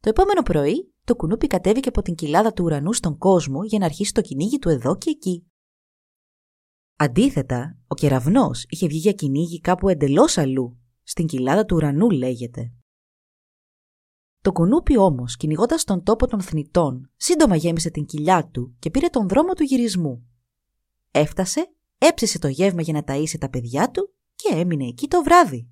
Το 0.00 0.08
επόμενο 0.08 0.42
πρωί 0.42 0.94
το 1.04 1.16
κουνούπι 1.16 1.46
κατέβηκε 1.46 1.88
από 1.88 2.02
την 2.02 2.14
κοιλάδα 2.14 2.52
του 2.52 2.64
ουρανού 2.64 2.92
στον 2.92 3.18
κόσμο 3.18 3.64
για 3.64 3.78
να 3.78 3.84
αρχίσει 3.84 4.12
το 4.12 4.20
κυνήγι 4.20 4.58
του 4.58 4.68
εδώ 4.68 4.96
και 4.96 5.10
εκεί. 5.10 5.46
Αντίθετα, 6.96 7.78
ο 7.86 7.94
κεραυνός 7.94 8.64
είχε 8.68 8.86
βγει 8.86 8.98
για 8.98 9.12
κυνήγι 9.12 9.60
κάπου 9.60 9.88
εντελώς 9.88 10.38
αλλού, 10.38 10.78
στην 11.04 11.26
κοιλάδα 11.26 11.64
του 11.64 11.76
ουρανού 11.76 12.10
λέγεται. 12.10 12.72
Το 14.40 14.52
κουνούπι 14.52 14.98
όμως, 14.98 15.36
κυνηγώντας 15.36 15.84
τον 15.84 16.02
τόπο 16.02 16.26
των 16.26 16.40
θνητών, 16.40 17.10
σύντομα 17.16 17.56
γέμισε 17.56 17.90
την 17.90 18.04
κοιλιά 18.04 18.48
του 18.48 18.76
και 18.78 18.90
πήρε 18.90 19.08
τον 19.08 19.28
δρόμο 19.28 19.52
του 19.52 19.62
γυρισμού. 19.62 20.28
Έφτασε, 21.10 21.74
έψησε 21.98 22.38
το 22.38 22.48
γεύμα 22.48 22.82
για 22.82 22.92
να 22.92 23.02
ταΐσει 23.06 23.38
τα 23.38 23.50
παιδιά 23.50 23.90
του 23.90 24.14
και 24.34 24.54
έμεινε 24.54 24.86
εκεί 24.86 25.08
το 25.08 25.22
βράδυ. 25.22 25.68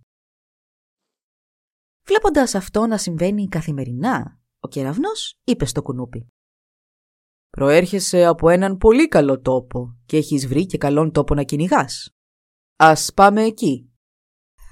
Βλέποντας 2.04 2.54
αυτό 2.54 2.86
να 2.86 2.98
συμβαίνει 2.98 3.48
καθημερινά, 3.48 4.40
ο 4.60 4.68
κεραυνός 4.68 5.40
είπε 5.44 5.64
στο 5.64 5.82
κουνούπι. 5.82 6.28
Προέρχεσαι 7.50 8.24
από 8.24 8.48
έναν 8.48 8.76
πολύ 8.76 9.08
καλό 9.08 9.40
τόπο 9.40 9.96
και 10.06 10.16
έχεις 10.16 10.46
βρει 10.46 10.66
και 10.66 10.78
καλόν 10.78 11.12
τόπο 11.12 11.34
να 11.34 11.42
κυνηγάς. 11.42 12.14
Ας 12.76 13.12
πάμε 13.14 13.42
εκεί. 13.42 13.91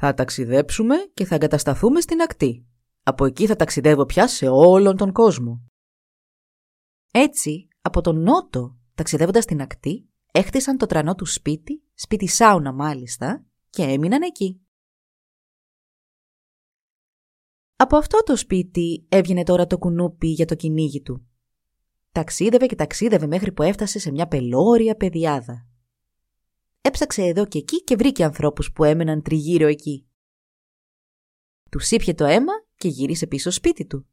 Θα 0.02 0.14
ταξιδέψουμε 0.14 0.96
και 1.14 1.24
θα 1.24 1.34
εγκατασταθούμε 1.34 2.00
στην 2.00 2.22
ακτή. 2.22 2.66
Από 3.02 3.24
εκεί 3.24 3.46
θα 3.46 3.56
ταξιδεύω 3.56 4.06
πια 4.06 4.28
σε 4.28 4.48
όλον 4.48 4.96
τον 4.96 5.12
κόσμο. 5.12 5.62
Έτσι, 7.10 7.68
από 7.80 8.00
τον 8.00 8.22
νότο, 8.22 8.78
ταξιδεύοντας 8.94 9.44
στην 9.44 9.60
ακτή, 9.60 10.08
έχτισαν 10.32 10.76
το 10.76 10.86
τρανό 10.86 11.14
του 11.14 11.24
σπίτι, 11.26 11.82
σπίτι 11.94 12.26
σάουνα 12.26 12.72
μάλιστα, 12.72 13.46
και 13.70 13.82
έμειναν 13.82 14.22
εκεί. 14.22 14.60
Από 17.76 17.96
αυτό 17.96 18.22
το 18.22 18.36
σπίτι 18.36 19.06
έβγαινε 19.08 19.42
τώρα 19.42 19.66
το 19.66 19.78
κουνούπι 19.78 20.28
για 20.28 20.46
το 20.46 20.54
κυνήγι 20.54 21.02
του. 21.02 21.26
Ταξίδευε 22.12 22.66
και 22.66 22.74
ταξίδευε 22.74 23.26
μέχρι 23.26 23.52
που 23.52 23.62
έφτασε 23.62 23.98
σε 23.98 24.10
μια 24.10 24.28
πελώρια 24.28 24.96
πεδιάδα. 24.96 25.69
Έψαξε 26.80 27.22
εδώ 27.22 27.46
και 27.46 27.58
εκεί 27.58 27.84
και 27.84 27.96
βρήκε 27.96 28.24
ανθρώπους 28.24 28.72
που 28.72 28.84
έμεναν 28.84 29.22
τριγύρω 29.22 29.66
εκεί. 29.66 30.08
Τους 31.70 31.90
ήπια 31.90 32.14
το 32.14 32.24
αίμα 32.24 32.52
και 32.76 32.88
γύρισε 32.88 33.26
πίσω 33.26 33.50
σπίτι 33.50 33.86
του. 33.86 34.06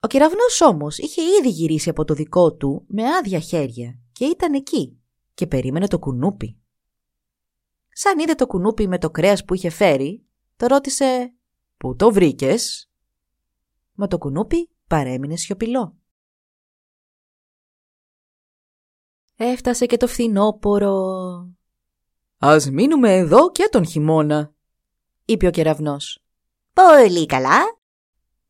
Ο 0.00 0.06
κεραυνός 0.06 0.60
όμως 0.60 0.98
είχε 0.98 1.22
ήδη 1.22 1.48
γυρίσει 1.48 1.88
από 1.88 2.04
το 2.04 2.14
δικό 2.14 2.54
του 2.54 2.84
με 2.88 3.08
άδεια 3.08 3.38
χέρια 3.38 3.98
και 4.12 4.24
ήταν 4.24 4.54
εκεί 4.54 5.00
και 5.34 5.46
περίμενε 5.46 5.86
το 5.86 5.98
κουνούπι. 5.98 6.58
Σαν 7.88 8.18
είδε 8.18 8.34
το 8.34 8.46
κουνούπι 8.46 8.88
με 8.88 8.98
το 8.98 9.10
κρέας 9.10 9.44
που 9.44 9.54
είχε 9.54 9.70
φέρει, 9.70 10.24
το 10.56 10.66
ρώτησε 10.66 11.34
«Πού 11.76 11.96
το 11.96 12.12
βρήκες» 12.12 12.88
Μα 13.94 14.06
το 14.06 14.18
κουνούπι 14.18 14.70
παρέμεινε 14.86 15.36
σιωπηλό. 15.36 15.96
Έφτασε 19.36 19.86
και 19.86 19.96
το 19.96 20.06
φθινόπορο. 20.06 20.96
«Ας 22.38 22.70
μείνουμε 22.70 23.16
εδώ 23.16 23.50
και 23.50 23.68
τον 23.70 23.86
χειμώνα», 23.86 24.54
είπε 25.24 25.46
ο 25.46 25.50
κεραυνός. 25.50 26.24
«Πολύ 26.72 27.26
καλά», 27.26 27.60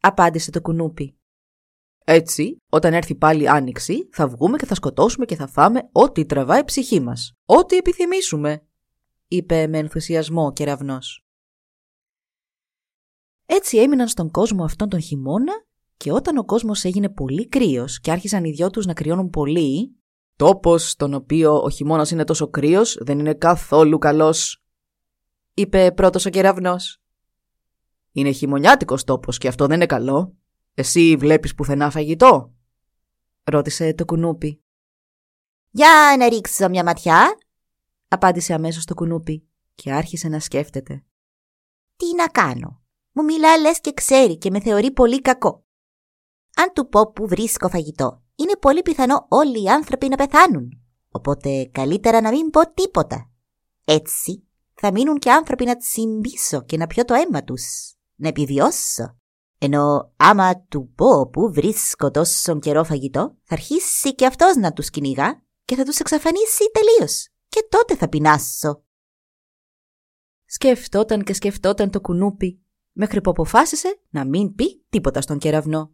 απάντησε 0.00 0.50
το 0.50 0.60
κουνούπι. 0.60 1.16
Έτσι, 2.04 2.62
όταν 2.68 2.94
έρθει 2.94 3.14
πάλι 3.14 3.48
άνοιξη, 3.48 4.08
θα 4.12 4.28
βγούμε 4.28 4.56
και 4.56 4.66
θα 4.66 4.74
σκοτώσουμε 4.74 5.24
και 5.24 5.36
θα 5.36 5.46
φάμε 5.46 5.88
ό,τι 5.92 6.26
τραβάει 6.26 6.60
η 6.60 6.64
ψυχή 6.64 7.00
μας. 7.00 7.32
Ό,τι 7.44 7.76
επιθυμήσουμε, 7.76 8.66
είπε 9.28 9.66
με 9.66 9.78
ενθουσιασμό 9.78 10.46
ο 10.46 10.52
κεραυνός. 10.52 11.26
Έτσι 13.46 13.78
έμειναν 13.78 14.08
στον 14.08 14.30
κόσμο 14.30 14.64
αυτόν 14.64 14.88
τον 14.88 15.00
χειμώνα 15.00 15.52
και 15.96 16.12
όταν 16.12 16.36
ο 16.36 16.44
κόσμος 16.44 16.84
έγινε 16.84 17.08
πολύ 17.08 17.48
κρύος 17.48 18.00
και 18.00 18.10
άρχισαν 18.10 18.44
οι 18.44 18.50
δυο 18.50 18.70
τους 18.70 18.86
να 18.86 18.92
κρυώνουν 18.92 19.30
πολύ, 19.30 19.96
«Τόπος 20.36 20.90
στον 20.90 21.14
οποίο 21.14 21.62
ο 21.62 21.70
χειμώνας 21.70 22.10
είναι 22.10 22.24
τόσο 22.24 22.48
κρύος 22.48 22.98
δεν 23.00 23.18
είναι 23.18 23.34
καθόλου 23.34 23.98
καλός», 23.98 24.62
είπε 25.54 25.92
πρώτος 25.92 26.26
ο 26.26 26.30
κεραυνός. 26.30 27.02
«Είναι 28.12 28.30
χειμωνιάτικος 28.30 29.04
τόπος 29.04 29.38
και 29.38 29.48
αυτό 29.48 29.66
δεν 29.66 29.76
είναι 29.76 29.86
καλό. 29.86 30.36
Εσύ 30.74 31.16
βλέπεις 31.16 31.54
πουθενά 31.54 31.90
φαγητό» 31.90 32.54
ρώτησε 33.44 33.94
το 33.94 34.04
κουνούπι. 34.04 34.62
«Για 35.70 36.16
να 36.18 36.28
ρίξω 36.28 36.68
μια 36.68 36.84
ματιά», 36.84 37.38
απάντησε 38.08 38.54
αμέσως 38.54 38.84
το 38.84 38.94
κουνούπι 38.94 39.48
και 39.74 39.92
άρχισε 39.92 40.28
να 40.28 40.40
σκέφτεται. 40.40 41.04
«Τι 41.96 42.14
να 42.14 42.26
κάνω; 42.26 42.82
Μου 43.12 43.24
μιλά 43.24 43.58
λες 43.58 43.80
και 43.80 43.92
ξέρει 43.92 44.38
και 44.38 44.50
με 44.50 44.60
θεωρεί 44.60 44.92
πολύ 44.92 45.20
κακό. 45.20 45.64
Αν 46.56 46.72
του 46.72 46.88
πω 46.88 47.12
που 47.12 47.28
βρίσκω 47.28 47.68
φαγητό, 47.68 48.23
είναι 48.36 48.56
πολύ 48.56 48.82
πιθανό 48.82 49.26
όλοι 49.28 49.62
οι 49.62 49.68
άνθρωποι 49.68 50.08
να 50.08 50.16
πεθάνουν. 50.16 50.68
Οπότε 51.08 51.64
καλύτερα 51.72 52.20
να 52.20 52.30
μην 52.30 52.50
πω 52.50 52.72
τίποτα. 52.72 53.30
Έτσι 53.84 54.46
θα 54.74 54.92
μείνουν 54.92 55.18
και 55.18 55.30
άνθρωποι 55.30 55.64
να 55.64 55.76
τσιμπήσω 55.76 56.64
και 56.64 56.76
να 56.76 56.86
πιω 56.86 57.04
το 57.04 57.14
αίμα 57.14 57.44
τους. 57.44 57.94
Να 58.14 58.28
επιβιώσω. 58.28 59.16
Ενώ 59.58 60.12
άμα 60.16 60.60
του 60.60 60.92
πω 60.94 61.28
που 61.28 61.52
βρίσκω 61.52 62.10
τόσο 62.10 62.58
καιρό 62.58 62.84
φαγητό, 62.84 63.36
θα 63.42 63.54
αρχίσει 63.54 64.14
και 64.14 64.26
αυτός 64.26 64.56
να 64.56 64.72
τους 64.72 64.90
κυνηγά 64.90 65.42
και 65.64 65.74
θα 65.74 65.84
τους 65.84 65.98
εξαφανίσει 65.98 66.70
τελείως. 66.72 67.28
Και 67.48 67.66
τότε 67.68 67.96
θα 67.96 68.08
πεινάσω. 68.08 68.84
Σκεφτόταν 70.44 71.22
και 71.22 71.32
σκεφτόταν 71.32 71.90
το 71.90 72.00
κουνούπι, 72.00 72.62
μέχρι 72.92 73.20
που 73.20 73.30
αποφάσισε 73.30 74.00
να 74.10 74.24
μην 74.24 74.54
πει 74.54 74.84
τίποτα 74.88 75.20
στον 75.20 75.38
κεραυνό. 75.38 75.92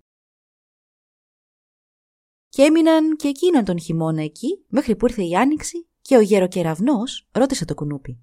Και 2.51 2.63
έμειναν 2.63 3.17
και 3.17 3.29
εκείνον 3.29 3.65
τον 3.65 3.81
χειμώνα 3.81 4.23
εκεί, 4.23 4.65
μέχρι 4.69 4.97
που 4.97 5.07
ήρθε 5.07 5.23
η 5.23 5.37
άνοιξη 5.37 5.89
και 6.01 6.17
ο 6.17 6.21
γεροκεραυνός 6.21 7.29
ρώτησε 7.33 7.65
το 7.65 7.75
κουνούπι. 7.75 8.21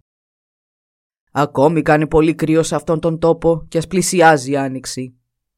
Ακόμη 1.32 1.82
κάνει 1.82 2.08
πολύ 2.08 2.36
κρύο 2.36 2.64
σε 2.64 2.76
αυτόν 2.76 3.00
τον 3.00 3.20
τόπο 3.20 3.66
και 3.68 3.78
ας 3.78 3.88
πλησιάζει 3.88 4.52
η 4.52 4.58
άνοιξη. 4.58 5.18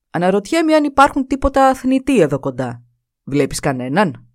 Αναρωτιέμαι 0.10 0.76
αν 0.76 0.84
υπάρχουν 0.84 1.28
τίποτα 1.28 1.68
αθνητοί 1.68 2.20
εδώ 2.20 2.40
κοντά. 2.40 2.84
Βλέπεις 3.24 3.60
κανέναν; 3.60 4.28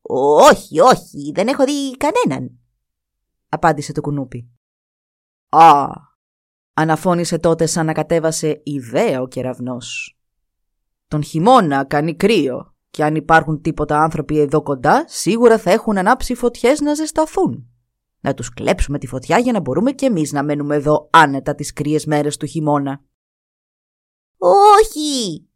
Όχι, 0.00 0.80
όχι, 0.80 1.32
δεν 1.34 1.48
έχω 1.48 1.64
δει 1.64 1.96
κανέναν, 1.96 2.58
απάντησε 3.48 3.92
το 3.92 4.00
κουνούπι. 4.00 4.50
Α, 5.48 5.86
αναφώνησε 6.72 7.38
τότε 7.38 7.66
σαν 7.66 7.86
να 7.86 7.92
κατέβασε 7.92 8.60
ιδέα 8.64 9.20
ο 9.20 9.28
κεραυνός. 9.28 10.18
Τον 11.08 11.22
χειμώνα 11.22 11.84
κάνει 11.84 12.16
κρύο 12.16 12.76
και 12.90 13.04
αν 13.04 13.14
υπάρχουν 13.14 13.60
τίποτα 13.60 14.02
άνθρωποι 14.02 14.38
εδώ 14.38 14.62
κοντά, 14.62 15.04
σίγουρα 15.08 15.58
θα 15.58 15.70
έχουν 15.70 15.98
ανάψει 15.98 16.34
φωτιές 16.34 16.80
να 16.80 16.94
ζεσταθούν. 16.94 17.68
Να 18.20 18.34
τους 18.34 18.50
κλέψουμε 18.50 18.98
τη 18.98 19.06
φωτιά 19.06 19.38
για 19.38 19.52
να 19.52 19.60
μπορούμε 19.60 19.92
κι 19.92 20.04
εμείς 20.04 20.32
να 20.32 20.44
μένουμε 20.44 20.74
εδώ 20.74 21.08
άνετα 21.12 21.54
τις 21.54 21.72
κρύες 21.72 22.06
μέρες 22.06 22.36
του 22.36 22.46
χειμώνα. 22.46 23.04
Όχι, 24.38 25.48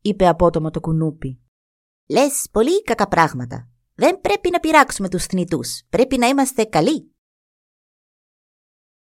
είπε 0.00 0.26
απότομα 0.26 0.70
το 0.70 0.80
κουνούπι. 0.80 1.40
Λες 2.08 2.48
πολύ 2.52 2.82
κακά 2.82 3.08
πράγματα. 3.08 3.68
Δεν 3.94 4.20
πρέπει 4.20 4.50
να 4.50 4.60
πειράξουμε 4.60 5.08
τους 5.08 5.26
θνητούς. 5.26 5.82
Πρέπει 5.88 6.18
να 6.18 6.26
είμαστε 6.26 6.64
καλοί. 6.64 7.14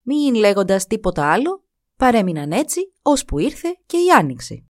Μην 0.02 0.36
λέγοντας 0.36 0.88
τίποτα 0.88 1.32
άλλο, 1.32 1.66
παρέμειναν 1.96 2.52
έτσι, 2.52 2.94
ώσπου 3.02 3.40
ήρθε 3.40 3.78
και 3.86 3.98
η 3.98 4.10
άνοιξη. 4.18 4.69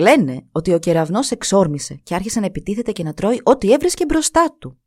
Λένε 0.00 0.48
ότι 0.52 0.72
ο 0.72 0.78
κεραυνός 0.78 1.30
εξόρμησε 1.30 1.94
και 1.94 2.14
άρχισε 2.14 2.40
να 2.40 2.46
επιτίθεται 2.46 2.92
και 2.92 3.02
να 3.02 3.14
τρώει 3.14 3.40
ό,τι 3.42 3.72
έβρισκε 3.72 4.04
μπροστά 4.04 4.56
του. 4.58 4.80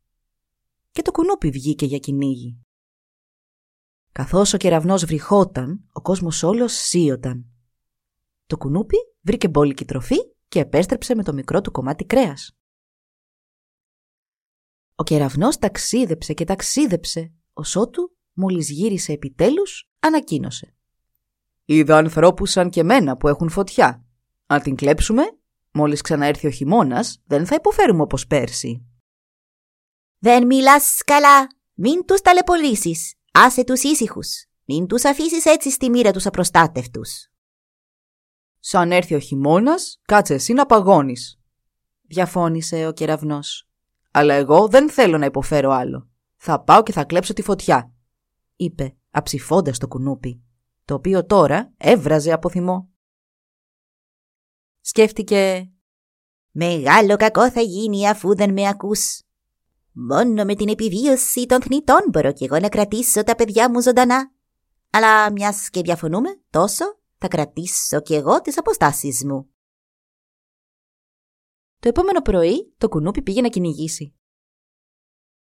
Και 0.91 1.01
το 1.01 1.11
κουνούπι 1.11 1.49
βγήκε 1.49 1.85
για 1.85 1.97
κυνήγι. 1.97 2.57
Καθώς 4.11 4.53
ο 4.53 4.57
κεραυνός 4.57 5.05
βρυχόταν, 5.05 5.89
ο 5.91 6.01
κόσμος 6.01 6.43
όλος 6.43 6.73
σύωταν. 6.73 7.45
Το 8.45 8.57
κουνούπι 8.57 8.95
βρήκε 9.21 9.47
μπόλικη 9.47 9.85
τροφή 9.85 10.17
και 10.47 10.59
επέστρεψε 10.59 11.15
με 11.15 11.23
το 11.23 11.33
μικρό 11.33 11.61
του 11.61 11.71
κομμάτι 11.71 12.05
κρέας. 12.05 12.57
Ο 14.95 15.03
κεραυνός 15.03 15.57
ταξίδεψε 15.57 16.33
και 16.33 16.43
ταξίδεψε, 16.43 17.33
ως 17.53 17.75
ότου, 17.75 18.15
μόλις 18.33 18.69
γύρισε 18.69 19.11
επιτέλους, 19.11 19.89
ανακοίνωσε. 19.99 20.75
Είδα 21.65 21.97
ανθρώπους 21.97 22.51
σαν 22.51 22.69
και 22.69 22.83
μένα 22.83 23.17
που 23.17 23.27
έχουν 23.27 23.49
φωτιά. 23.49 24.02
Αν 24.45 24.61
την 24.61 24.75
κλέψουμε, 24.75 25.23
μόλις 25.71 26.01
ξαναέρθει 26.01 26.47
ο 26.47 26.49
χειμώνας, 26.49 27.21
δεν 27.25 27.45
θα 27.45 27.55
υποφέρουμε 27.55 28.01
όπως 28.01 28.27
πέρσι. 28.27 28.85
Δεν 30.17 30.45
μιλάς 30.45 31.01
καλά. 31.05 31.47
Μην 31.73 32.05
τους 32.05 32.21
ταλαιπωρήσεις. 32.21 33.15
Άσε 33.31 33.63
τους 33.63 33.83
ήσυχους. 33.83 34.45
Μην 34.65 34.87
τους 34.87 35.05
αφήσεις 35.05 35.45
έτσι 35.45 35.71
στη 35.71 35.89
μοίρα 35.89 36.11
τους 36.11 36.25
απροστάτευτους. 36.25 37.27
Σαν 38.59 38.91
έρθει 38.91 39.15
ο 39.15 39.19
χειμώνας, 39.19 40.01
κάτσε 40.05 40.33
εσύ 40.33 40.53
να 40.53 40.65
παγώνεις. 40.65 41.39
Διαφώνησε 42.01 42.87
ο 42.87 42.91
κεραυνός. 42.91 43.67
Αλλά 44.11 44.33
εγώ 44.33 44.67
δεν 44.67 44.89
θέλω 44.89 45.17
να 45.17 45.25
υποφέρω 45.25 45.71
άλλο. 45.71 46.09
Θα 46.35 46.63
πάω 46.63 46.83
και 46.83 46.91
θα 46.91 47.03
κλέψω 47.03 47.33
τη 47.33 47.41
φωτιά, 47.41 47.91
είπε 48.55 48.95
αψηφώντας 49.11 49.77
το 49.77 49.87
κουνούπι, 49.87 50.43
το 50.85 50.93
οποίο 50.93 51.25
τώρα 51.25 51.73
έβραζε 51.77 52.31
από 52.31 52.49
θυμό. 52.49 52.92
Σκέφτηκε 54.85 55.71
«Μεγάλο 56.51 57.15
κακό 57.15 57.51
θα 57.51 57.61
γίνει 57.61 58.07
αφού 58.07 58.35
δεν 58.35 58.53
με 58.53 58.67
ακούς. 58.67 59.21
Μόνο 59.91 60.43
με 60.43 60.55
την 60.55 60.69
επιβίωση 60.69 61.45
των 61.45 61.61
θνητών 61.61 62.01
μπορώ 62.11 62.33
κι 62.33 62.43
εγώ 62.43 62.59
να 62.59 62.69
κρατήσω 62.69 63.23
τα 63.23 63.35
παιδιά 63.35 63.71
μου 63.71 63.81
ζωντανά. 63.81 64.31
Αλλά 64.89 65.31
μιας 65.31 65.69
και 65.69 65.81
διαφωνούμε 65.81 66.29
τόσο, 66.49 66.85
θα 67.17 67.27
κρατήσω 67.27 68.01
κι 68.01 68.13
εγώ 68.13 68.41
τις 68.41 68.57
αποστάσεις 68.57 69.23
μου». 69.25 69.49
Το 71.79 71.89
επόμενο 71.89 72.21
πρωί 72.21 72.73
το 72.77 72.89
κουνούπι 72.89 73.21
πήγε 73.21 73.41
να 73.41 73.49
κυνηγήσει. 73.49 74.15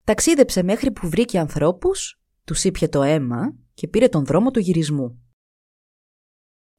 Ταξίδεψε 0.04 0.64
μέχρι 0.64 0.92
που 0.92 1.10
βρήκε 1.10 1.40
ανθρώπους, 1.40 2.22
τους 2.44 2.64
ήπια 2.64 2.90
το 2.90 3.02
αίμα 3.02 3.56
και 3.74 3.88
πήρε 3.88 4.08
τον 4.08 4.26
δρόμο 4.26 4.52
του 4.52 4.60
γυρισμού. 4.60 5.22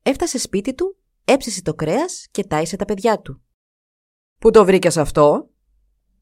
Έφτασε 0.02 0.38
σπίτι 0.38 0.74
του, 0.74 0.96
έψησε 1.24 1.62
το 1.62 1.74
κρέας 1.74 2.26
και 2.30 2.44
τάισε 2.44 2.76
τα 2.76 2.84
παιδιά 2.84 3.20
του. 3.20 3.42
«Πού 4.38 4.50
το 4.50 4.64
βρήκες 4.64 4.96
αυτό» 4.96 5.50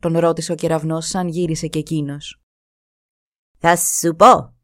τον 0.00 0.18
ρώτησε 0.18 0.52
ο 0.52 0.54
κεραυνός 0.54 1.06
σαν 1.06 1.28
γύρισε 1.28 1.66
και 1.66 1.78
εκείνος. 1.78 2.42
«Θα 3.58 3.76
σου 3.76 4.14
πω», 4.14 4.54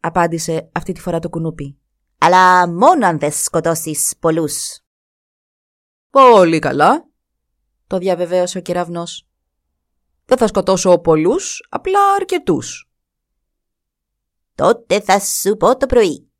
απάντησε 0.00 0.70
αυτή 0.72 0.92
τη 0.92 1.00
φορά 1.00 1.18
το 1.18 1.28
κουνούπι. 1.28 1.78
«Αλλά 2.18 2.68
μόνο 2.68 3.06
αν 3.06 3.18
δεν 3.18 3.32
σκοτώσεις 3.32 4.16
πολλούς». 4.20 4.80
«Πολύ 6.10 6.58
καλά», 6.58 7.08
το 7.86 7.98
διαβεβαίωσε 7.98 8.58
ο 8.58 8.60
κεραυνός. 8.60 9.28
Δεν 10.24 10.38
θα 10.38 10.46
σκοτώσω 10.46 10.98
πολλούς, 10.98 11.66
απλά 11.68 12.00
αρκετούς. 12.14 12.90
Τότε 14.54 15.00
θα 15.00 15.20
σου 15.20 15.56
πω 15.56 15.76
το 15.76 15.86
πρωί, 15.86 16.30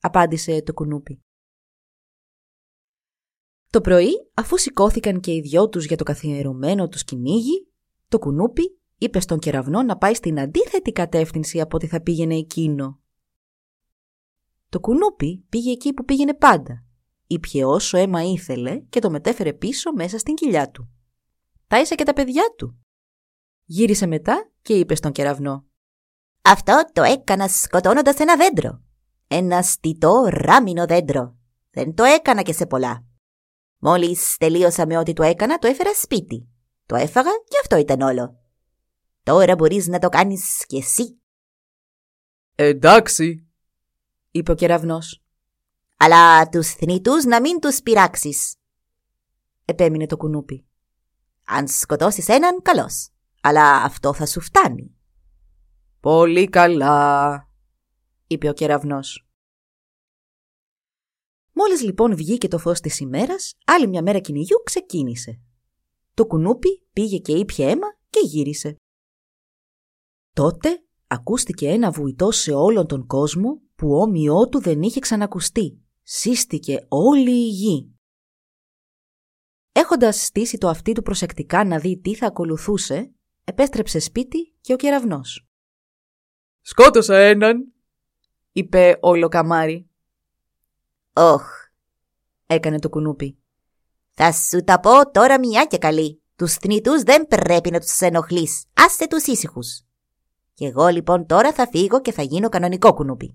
απάντησε 0.00 0.62
το 0.62 0.72
κουνούπι. 0.72 1.23
Το 3.74 3.80
πρωί, 3.80 4.30
αφού 4.34 4.58
σηκώθηκαν 4.58 5.20
και 5.20 5.32
οι 5.32 5.40
δυο 5.40 5.68
τους 5.68 5.84
για 5.84 5.96
το 5.96 6.04
καθιερωμένο 6.04 6.88
τους 6.88 7.04
κυνήγι, 7.04 7.68
το 8.08 8.18
κουνούπι 8.18 8.78
είπε 8.98 9.20
στον 9.20 9.38
κεραυνό 9.38 9.82
να 9.82 9.96
πάει 9.96 10.14
στην 10.14 10.40
αντίθετη 10.40 10.92
κατεύθυνση 10.92 11.60
από 11.60 11.76
ό,τι 11.76 11.86
θα 11.86 12.00
πήγαινε 12.00 12.34
εκείνο. 12.34 13.00
Το 14.68 14.80
κουνούπι 14.80 15.44
πήγε 15.48 15.70
εκεί 15.70 15.92
που 15.92 16.04
πήγαινε 16.04 16.34
πάντα. 16.34 16.84
Ήπιε 17.26 17.64
όσο 17.64 17.98
αίμα 17.98 18.22
ήθελε 18.22 18.78
και 18.78 19.00
το 19.00 19.10
μετέφερε 19.10 19.52
πίσω 19.52 19.92
μέσα 19.92 20.18
στην 20.18 20.34
κοιλιά 20.34 20.70
του. 20.70 20.90
Τάισε 21.66 21.94
και 21.94 22.04
τα 22.04 22.12
παιδιά 22.12 22.54
του. 22.56 22.78
Γύρισε 23.64 24.06
μετά 24.06 24.50
και 24.62 24.74
είπε 24.74 24.94
στον 24.94 25.12
κεραυνό. 25.12 25.64
Αυτό 26.42 26.84
το 26.92 27.02
έκανα 27.02 27.48
σκοτώνοντας 27.48 28.18
ένα 28.18 28.36
δέντρο. 28.36 28.82
Ένα 29.28 29.62
στιτό 29.62 30.24
ράμινο 30.28 30.86
δέντρο. 30.86 31.36
Δεν 31.70 31.94
το 31.94 32.04
έκανα 32.04 32.42
και 32.42 32.52
σε 32.52 32.66
πολλά. 32.66 33.04
Μόλις 33.86 34.36
τελείωσα 34.36 34.86
με 34.86 34.98
ό,τι 34.98 35.12
το 35.12 35.22
έκανα, 35.22 35.58
το 35.58 35.66
έφερα 35.66 35.94
σπίτι. 35.94 36.48
Το 36.86 36.96
έφαγα 36.96 37.30
και 37.48 37.58
αυτό 37.62 37.76
ήταν 37.76 38.00
όλο. 38.00 38.38
Τώρα 39.22 39.54
μπορείς 39.54 39.86
να 39.86 39.98
το 39.98 40.08
κάνεις 40.08 40.64
κι 40.66 40.76
εσύ. 40.76 41.20
Εντάξει, 42.54 43.46
είπε 44.30 44.50
ο 44.50 44.54
κεραυνός. 44.54 45.22
Αλλά 45.96 46.48
τους 46.48 46.68
θνητούς 46.68 47.24
να 47.24 47.40
μην 47.40 47.60
τους 47.60 47.82
πειράξεις. 47.82 48.56
Επέμεινε 49.64 50.06
το 50.06 50.16
κουνούπι. 50.16 50.66
Αν 51.44 51.68
σκοτώσεις 51.68 52.28
έναν, 52.28 52.62
καλώς. 52.62 53.10
Αλλά 53.40 53.82
αυτό 53.82 54.14
θα 54.14 54.26
σου 54.26 54.40
φτάνει. 54.40 54.94
Πολύ 56.00 56.48
καλά, 56.48 57.48
είπε 58.26 58.48
ο 58.48 58.52
κεραυνός. 58.52 59.23
Μόλις 61.56 61.82
λοιπόν 61.82 62.16
βγήκε 62.16 62.48
το 62.48 62.58
φως 62.58 62.80
της 62.80 63.00
ημέρας, 63.00 63.54
άλλη 63.64 63.88
μια 63.88 64.02
μέρα 64.02 64.18
κυνηγιού 64.18 64.56
ξεκίνησε. 64.64 65.40
Το 66.14 66.26
κουνούπι 66.26 66.82
πήγε 66.92 67.18
και 67.18 67.32
ήπια 67.32 67.68
αίμα 67.68 67.86
και 68.10 68.20
γύρισε. 68.22 68.76
Τότε 70.32 70.82
ακούστηκε 71.06 71.68
ένα 71.68 71.90
βουητό 71.90 72.30
σε 72.30 72.52
όλον 72.52 72.86
τον 72.86 73.06
κόσμο 73.06 73.60
που 73.74 73.96
όμοιό 73.96 74.48
του 74.48 74.60
δεν 74.60 74.82
είχε 74.82 75.00
ξανακουστεί. 75.00 75.78
Σύστηκε 76.02 76.86
όλη 76.88 77.30
η 77.30 77.48
γη. 77.48 77.94
Έχοντας 79.72 80.24
στήσει 80.24 80.58
το 80.58 80.68
αυτί 80.68 80.92
του 80.92 81.02
προσεκτικά 81.02 81.64
να 81.64 81.78
δει 81.78 82.00
τι 82.00 82.14
θα 82.14 82.26
ακολουθούσε, 82.26 83.12
επέστρεψε 83.44 83.98
σπίτι 83.98 84.54
και 84.60 84.72
ο 84.72 84.76
κεραυνός. 84.76 85.46
«Σκότωσα 86.60 87.16
έναν», 87.16 87.72
είπε 88.52 88.98
όλο 89.00 89.28
καμάρι. 89.28 89.88
«Όχ», 91.16 91.44
έκανε 92.46 92.78
το 92.78 92.88
κουνούπι. 92.88 93.38
«Θα 94.10 94.32
σου 94.32 94.64
τα 94.64 94.80
πω 94.80 95.10
τώρα 95.10 95.38
μια 95.38 95.64
και 95.64 95.78
καλή. 95.78 96.22
Τους 96.36 96.54
θνητούς 96.54 97.02
δεν 97.02 97.26
πρέπει 97.26 97.70
να 97.70 97.80
τους 97.80 98.00
ενοχλείς. 98.00 98.64
Άστε 98.74 99.06
τους 99.06 99.26
ήσυχους. 99.26 99.82
Κι 100.54 100.64
εγώ 100.64 100.86
λοιπόν 100.86 101.26
τώρα 101.26 101.52
θα 101.52 101.68
φύγω 101.72 102.00
και 102.00 102.12
θα 102.12 102.22
γίνω 102.22 102.48
κανονικό 102.48 102.94
κουνούπι. 102.94 103.32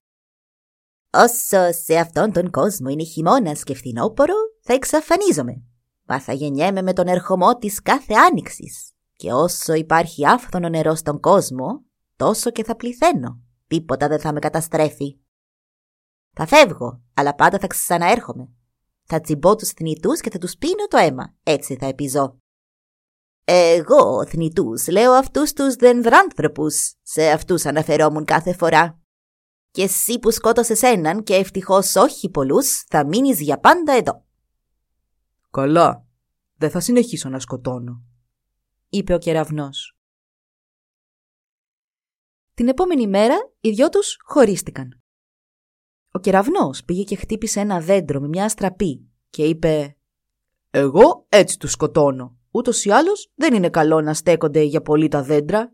Όσο 1.12 1.72
σε 1.84 1.98
αυτόν 1.98 2.32
τον 2.32 2.50
κόσμο 2.50 2.90
είναι 2.90 3.04
χειμώνας 3.04 3.64
και 3.64 3.76
φθινόπορο, 3.76 4.34
θα 4.62 4.74
εξαφανίζομαι. 4.74 5.62
Μα 6.06 6.20
θα 6.20 6.34
γεννιέμαι 6.34 6.82
με 6.82 6.94
τον 6.94 7.08
ερχομό 7.08 7.58
της 7.58 7.82
κάθε 7.82 8.14
άνοιξης. 8.14 8.92
Και 9.16 9.34
όσο 9.34 9.74
υπάρχει 9.74 10.28
άφθονο 10.28 10.70
νερό 10.70 10.96
στον 10.96 11.20
κόσμο, 11.20 11.84
τόσο 12.16 12.50
και 12.50 12.64
θα 12.64 12.76
πληθαίνω. 12.76 13.40
Τίποτα 13.68 14.08
δεν 14.08 14.20
θα 14.20 14.34
με 14.34 14.40
καταστρέφει. 14.40 15.18
Θα 16.42 16.48
φεύγω, 16.48 17.02
αλλά 17.14 17.36
πάντα 17.36 17.60
θα 17.60 17.68
ξαναέρχομαι. 17.68 18.50
Θα 19.04 19.22
τσιμπώ 19.22 19.56
τους 19.56 19.70
θνητούς 19.70 20.20
και 20.22 20.30
θα 20.30 20.38
τους 20.38 20.58
πίνω 20.58 20.88
το 20.88 20.98
αίμα. 20.98 21.36
Έτσι 21.44 21.76
θα 21.76 21.86
επιζώ. 21.86 22.38
Εγώ, 23.44 24.26
θνητούς, 24.26 24.88
λέω 24.88 25.12
αυτούς 25.12 25.54
τους 25.54 25.76
δενδράνθρωπους. 25.76 26.94
Σε 27.02 27.30
αυτούς 27.30 27.66
αναφερόμουν 27.66 28.26
κάθε 28.26 28.54
φορά. 28.54 29.02
Και 29.72 29.82
εσύ 29.82 30.20
που 30.20 30.32
σκότωσες 30.32 30.82
έναν 30.82 31.24
και 31.24 31.36
ευτυχώς 31.36 31.96
όχι 31.96 32.30
πολλούς, 32.30 32.84
θα 32.88 33.06
μείνεις 33.06 33.42
για 33.42 33.60
πάντα 33.60 33.94
εδώ. 33.94 34.26
Καλά. 35.52 36.06
Δεν 36.56 36.70
θα 36.70 36.80
συνεχίσω 36.80 37.30
να 37.30 37.40
σκοτώνω, 37.40 38.04
είπε 38.90 39.14
ο 39.14 39.18
κεραυνός. 39.18 39.98
Την 42.54 42.68
επόμενη 42.68 43.08
μέρα 43.08 43.36
οι 43.60 43.70
δυο 43.70 43.90
τους 43.90 44.18
χωρίστηκαν. 44.26 45.04
Ο 46.20 46.22
κεραυνός 46.22 46.84
πήγε 46.84 47.04
και 47.04 47.16
χτύπησε 47.16 47.60
ένα 47.60 47.80
δέντρο 47.80 48.20
με 48.20 48.28
μια 48.28 48.46
αστραπή 48.46 49.10
και 49.30 49.44
είπε 49.44 49.98
«Εγώ 50.70 51.26
έτσι 51.30 51.58
τους 51.58 51.72
σκοτώνω. 51.72 52.38
Ούτως 52.52 52.86
ή 52.86 52.90
άλλως 52.90 53.32
δεν 53.36 53.54
είναι 53.54 53.70
καλό 53.70 54.02
να 54.02 54.14
στέκονται 54.14 54.62
για 54.62 54.82
πολύ 54.82 55.08
τα 55.08 55.24
δέντρα». 55.24 55.74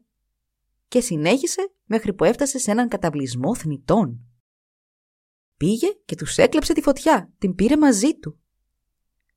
Και 0.87 1.01
συνέχισε 1.01 1.71
μέχρι 1.85 2.13
που 2.13 2.23
έφτασε 2.23 2.59
σε 2.59 2.71
έναν 2.71 2.87
καταβλισμό 2.87 3.55
θνητών. 3.55 4.19
Πήγε 5.57 5.87
και 6.05 6.15
τους 6.15 6.37
έκλεψε 6.37 6.73
τη 6.73 6.81
φωτιά, 6.81 7.31
την 7.37 7.55
πήρε 7.55 7.77
μαζί 7.77 8.19
του. 8.19 8.39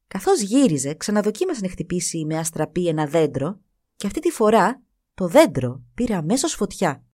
Καθώς 0.06 0.40
γύριζε, 0.40 0.94
ξαναδοκίμασε 0.94 1.60
να 1.62 1.70
χτυπήσει 1.70 2.24
με 2.24 2.38
αστραπή 2.38 2.88
ένα 2.88 3.06
δέντρο 3.06 3.60
και 3.96 4.06
αυτή 4.06 4.20
τη 4.20 4.30
φορά 4.30 4.82
το 5.14 5.28
δέντρο 5.28 5.82
πήρε 5.94 6.14
αμέσως 6.14 6.52
φωτιά. 6.52 7.04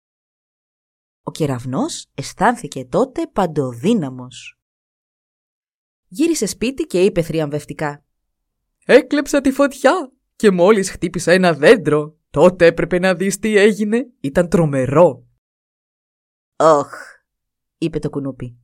Ο 1.27 1.31
κεραυνός 1.31 2.07
αισθάνθηκε 2.15 2.85
τότε 2.85 3.27
παντοδύναμος. 3.27 4.59
Γύρισε 6.09 6.47
σπίτι 6.47 6.83
και 6.83 7.05
είπε 7.05 7.23
θριαμβευτικά 7.23 8.05
«Έκλεψα 8.85 9.41
τη 9.41 9.51
φωτιά 9.51 10.13
και 10.37 10.51
μόλις 10.51 10.91
χτύπησα 10.91 11.33
ένα 11.33 11.53
δέντρο. 11.53 12.17
Τότε 12.31 12.67
έπρεπε 12.67 12.99
να 12.99 13.15
δεις 13.15 13.39
τι 13.39 13.57
έγινε. 13.57 14.07
Ήταν 14.21 14.49
τρομερό». 14.49 15.27
«Όχ», 16.57 16.93
είπε 17.79 17.99
το 17.99 18.11
κουνούπι. 18.11 18.59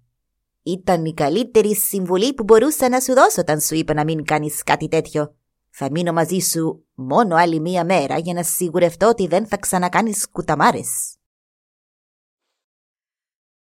Ήταν 0.62 1.04
η 1.04 1.14
καλύτερη 1.14 1.76
συμβουλή 1.76 2.34
που 2.34 2.42
μπορούσα 2.42 2.88
να 2.88 3.00
σου 3.00 3.14
δώσω 3.14 3.40
όταν 3.40 3.60
σου 3.60 3.74
είπα 3.74 3.94
να 3.94 4.04
μην 4.04 4.24
κάνεις 4.24 4.62
κάτι 4.62 4.88
τέτοιο. 4.88 5.34
Θα 5.70 5.90
μείνω 5.90 6.12
μαζί 6.12 6.38
σου 6.38 6.86
μόνο 6.94 7.36
άλλη 7.36 7.60
μία 7.60 7.84
μέρα 7.84 8.18
για 8.18 8.34
να 8.34 8.42
σιγουρευτώ 8.42 9.08
ότι 9.08 9.26
δεν 9.26 9.46
θα 9.46 9.56
ξανακάνεις 9.56 10.30
κουταμάρες. 10.30 11.19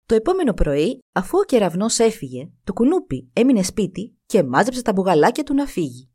Το 0.07 0.15
επόμενο 0.15 0.53
πρωί, 0.53 1.03
αφού 1.11 1.37
ο 1.37 1.43
κεραυνός 1.43 1.99
έφυγε, 1.99 2.49
το 2.63 2.73
κουνούπι 2.73 3.29
έμεινε 3.33 3.63
σπίτι 3.63 4.17
και 4.25 4.43
μάζεψε 4.43 4.81
τα 4.81 4.91
μπουγαλάκια 4.91 5.43
του 5.43 5.53
να 5.53 5.65
φύγει. 5.65 6.11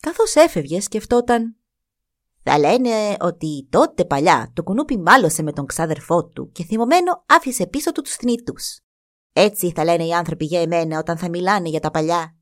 Καθώς 0.00 0.34
έφευγε 0.34 0.80
σκεφτόταν 0.80 1.56
Θα 2.42 2.58
λένε 2.58 3.16
ότι 3.20 3.66
τότε 3.70 4.04
παλιά 4.04 4.50
το 4.54 4.62
κουνούπι 4.62 4.98
μάλωσε 4.98 5.42
με 5.42 5.52
τον 5.52 5.66
ξάδερφό 5.66 6.26
του 6.26 6.50
και 6.52 6.64
θυμωμένο 6.64 7.24
άφησε 7.26 7.66
πίσω 7.66 7.92
του 7.92 8.02
τους 8.02 8.14
θνήτους. 8.14 8.80
Έτσι 9.32 9.72
θα 9.72 9.84
λένε 9.84 10.06
οι 10.06 10.12
άνθρωποι 10.12 10.44
για 10.44 10.60
εμένα 10.60 10.98
όταν 10.98 11.18
θα 11.18 11.28
μιλάνε 11.28 11.68
για 11.68 11.80
τα 11.80 11.90
παλιά. 11.90 12.36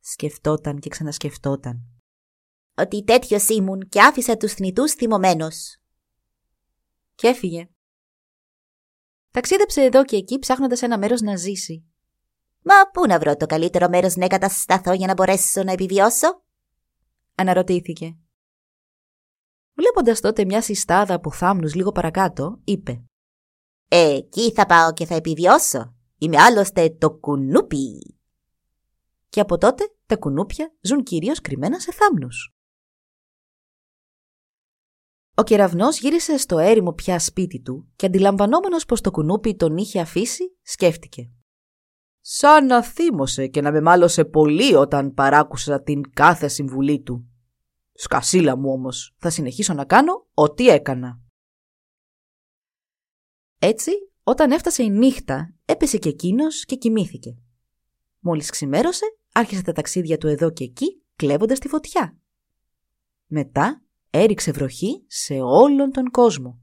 Σκεφτόταν 0.00 0.78
και 0.78 0.88
ξανασκεφτόταν. 0.88 1.82
Ότι 2.74 3.04
τέτοιος 3.04 3.48
ήμουν 3.48 3.88
και 3.88 4.00
άφησα 4.00 4.36
τους 4.36 4.52
θνητούς 4.52 4.92
θυμωμένος. 4.92 5.76
Και 7.14 7.28
έφυγε. 7.28 7.68
Ταξίδεψε 9.30 9.82
εδώ 9.82 10.04
και 10.04 10.16
εκεί 10.16 10.38
ψάχνοντας 10.38 10.82
ένα 10.82 10.98
μέρος 10.98 11.20
να 11.20 11.36
ζήσει. 11.36 11.84
Μα 12.62 12.74
πού 12.92 13.06
να 13.06 13.18
βρω 13.18 13.36
το 13.36 13.46
καλύτερο 13.46 13.88
μέρος 13.88 14.16
να 14.16 14.24
εγκατασταθώ 14.24 14.92
για 14.92 15.06
να 15.06 15.12
μπορέσω 15.12 15.62
να 15.62 15.72
επιβιώσω, 15.72 16.42
αναρωτήθηκε. 17.34 18.16
Βλέποντας 19.74 20.20
τότε 20.20 20.44
μια 20.44 20.62
συστάδα 20.62 21.14
από 21.14 21.32
θάμνους 21.32 21.74
λίγο 21.74 21.92
παρακάτω, 21.92 22.60
είπε: 22.64 23.02
Εκεί 23.88 24.52
θα 24.52 24.66
πάω 24.66 24.92
και 24.92 25.06
θα 25.06 25.14
επιβιώσω. 25.14 25.94
Είμαι 26.18 26.36
άλλωστε 26.38 26.90
το 26.90 27.10
κουνούπι. 27.10 28.16
Και 29.28 29.40
από 29.40 29.58
τότε 29.58 29.84
τα 30.06 30.16
κουνούπια 30.16 30.72
ζουν 30.80 31.02
κυρίως 31.02 31.40
κρυμμένα 31.40 31.80
σε 31.80 31.92
θάμνους. 31.92 32.54
Ο 35.40 35.42
κεραυνός 35.42 35.98
γύρισε 35.98 36.36
στο 36.36 36.58
έρημο 36.58 36.92
πια 36.92 37.18
σπίτι 37.18 37.60
του 37.60 37.88
και 37.96 38.06
αντιλαμβανόμενος 38.06 38.84
πως 38.84 39.00
το 39.00 39.10
κουνούπι 39.10 39.56
τον 39.56 39.76
είχε 39.76 40.00
αφήσει, 40.00 40.56
σκέφτηκε. 40.62 41.30
Σαν 42.20 42.66
να 42.66 42.82
θύμωσε 42.82 43.46
και 43.46 43.60
να 43.60 43.72
με 43.72 43.80
μάλωσε 43.80 44.24
πολύ 44.24 44.74
όταν 44.74 45.14
παράκουσα 45.14 45.82
την 45.82 46.12
κάθε 46.12 46.48
συμβουλή 46.48 47.02
του. 47.02 47.28
Σκασίλα 47.92 48.56
μου 48.56 48.70
όμως, 48.70 49.14
θα 49.16 49.30
συνεχίσω 49.30 49.74
να 49.74 49.84
κάνω 49.84 50.26
ό,τι 50.34 50.68
έκανα. 50.68 51.20
Έτσι, 53.58 53.90
όταν 54.22 54.50
έφτασε 54.50 54.82
η 54.82 54.90
νύχτα, 54.90 55.54
έπεσε 55.64 55.98
και 55.98 56.08
εκείνος 56.08 56.64
και 56.64 56.76
κοιμήθηκε. 56.76 57.38
Μόλις 58.18 58.50
ξημέρωσε, 58.50 59.04
άρχισε 59.32 59.62
τα 59.62 59.72
ταξίδια 59.72 60.18
του 60.18 60.26
εδώ 60.26 60.50
και 60.50 60.64
εκεί, 60.64 61.02
κλέβοντας 61.16 61.58
τη 61.58 61.68
φωτιά. 61.68 62.18
Μετά 63.26 63.82
έριξε 64.10 64.50
βροχή 64.50 65.04
σε 65.06 65.34
όλον 65.34 65.90
τον 65.90 66.10
κόσμο. 66.10 66.60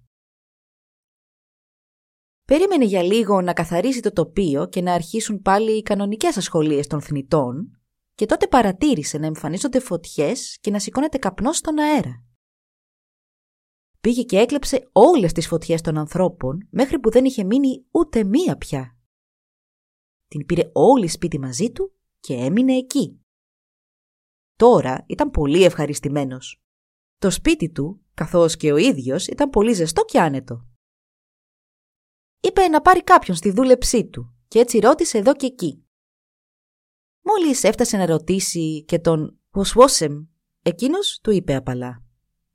Περίμενε 2.46 2.86
για 2.86 3.04
λίγο 3.04 3.42
να 3.42 3.54
καθαρίσει 3.54 4.00
το 4.00 4.12
τοπίο 4.12 4.68
και 4.68 4.82
να 4.82 4.94
αρχίσουν 4.94 5.42
πάλι 5.42 5.72
οι 5.72 5.82
κανονικές 5.82 6.38
ασχολίες 6.38 6.88
των 6.88 7.02
θνητών 7.02 7.82
και 8.16 8.26
τότε 8.26 8.48
παρατήρησε 8.48 9.18
να 9.18 9.26
εμφανίζονται 9.26 9.80
φωτιές 9.80 10.58
και 10.62 10.72
να 10.72 10.80
σηκώνεται 10.80 11.18
καπνός 11.18 11.58
στον 11.58 11.80
αέρα. 11.80 12.24
Πήγε 14.02 14.24
και 14.24 14.38
έκλεψε 14.38 14.90
όλες 14.92 15.32
τις 15.32 15.48
φωτιές 15.48 15.82
των 15.82 15.98
ανθρώπων 15.98 16.68
μέχρι 16.70 17.00
που 17.00 17.12
δεν 17.12 17.26
είχε 17.26 17.44
μείνει 17.44 17.86
ούτε 17.92 18.24
μία 18.24 18.58
πια. 18.58 18.98
Την 20.28 20.46
πήρε 20.46 20.70
όλη 20.74 21.08
σπίτι 21.08 21.40
μαζί 21.40 21.72
του 21.72 21.94
και 22.20 22.34
έμεινε 22.34 22.74
εκεί. 22.74 23.22
Τώρα 24.56 25.04
ήταν 25.08 25.30
πολύ 25.30 25.64
ευχαριστημένος. 25.64 26.67
Το 27.20 27.30
σπίτι 27.30 27.70
του, 27.70 28.02
καθώς 28.14 28.58
και 28.58 28.72
ο 28.72 28.78
ίδιος, 28.78 29.28
ήταν 29.28 29.50
πολύ 29.50 29.74
ζεστό 29.74 30.04
και 30.06 30.20
άνετο. 30.20 30.68
Είπε 32.40 32.68
να 32.68 32.82
πάρει 32.82 33.04
κάποιον 33.04 33.38
στη 33.38 33.52
δούλεψή 33.52 34.06
του 34.06 34.34
και 34.48 34.60
έτσι 34.60 34.80
ρώτησε 34.80 35.18
εδώ 35.18 35.34
και 35.36 35.46
εκεί. 35.46 35.86
Μόλις 37.22 37.64
έφτασε 37.64 37.98
να 37.98 38.06
ρωτήσει 38.06 38.84
και 38.84 39.00
τον 39.00 39.40
Ποσβόσεμ, 39.50 40.26
εκείνος 40.62 41.20
του 41.24 41.32
είπε 41.32 41.56
απαλά. 41.56 42.04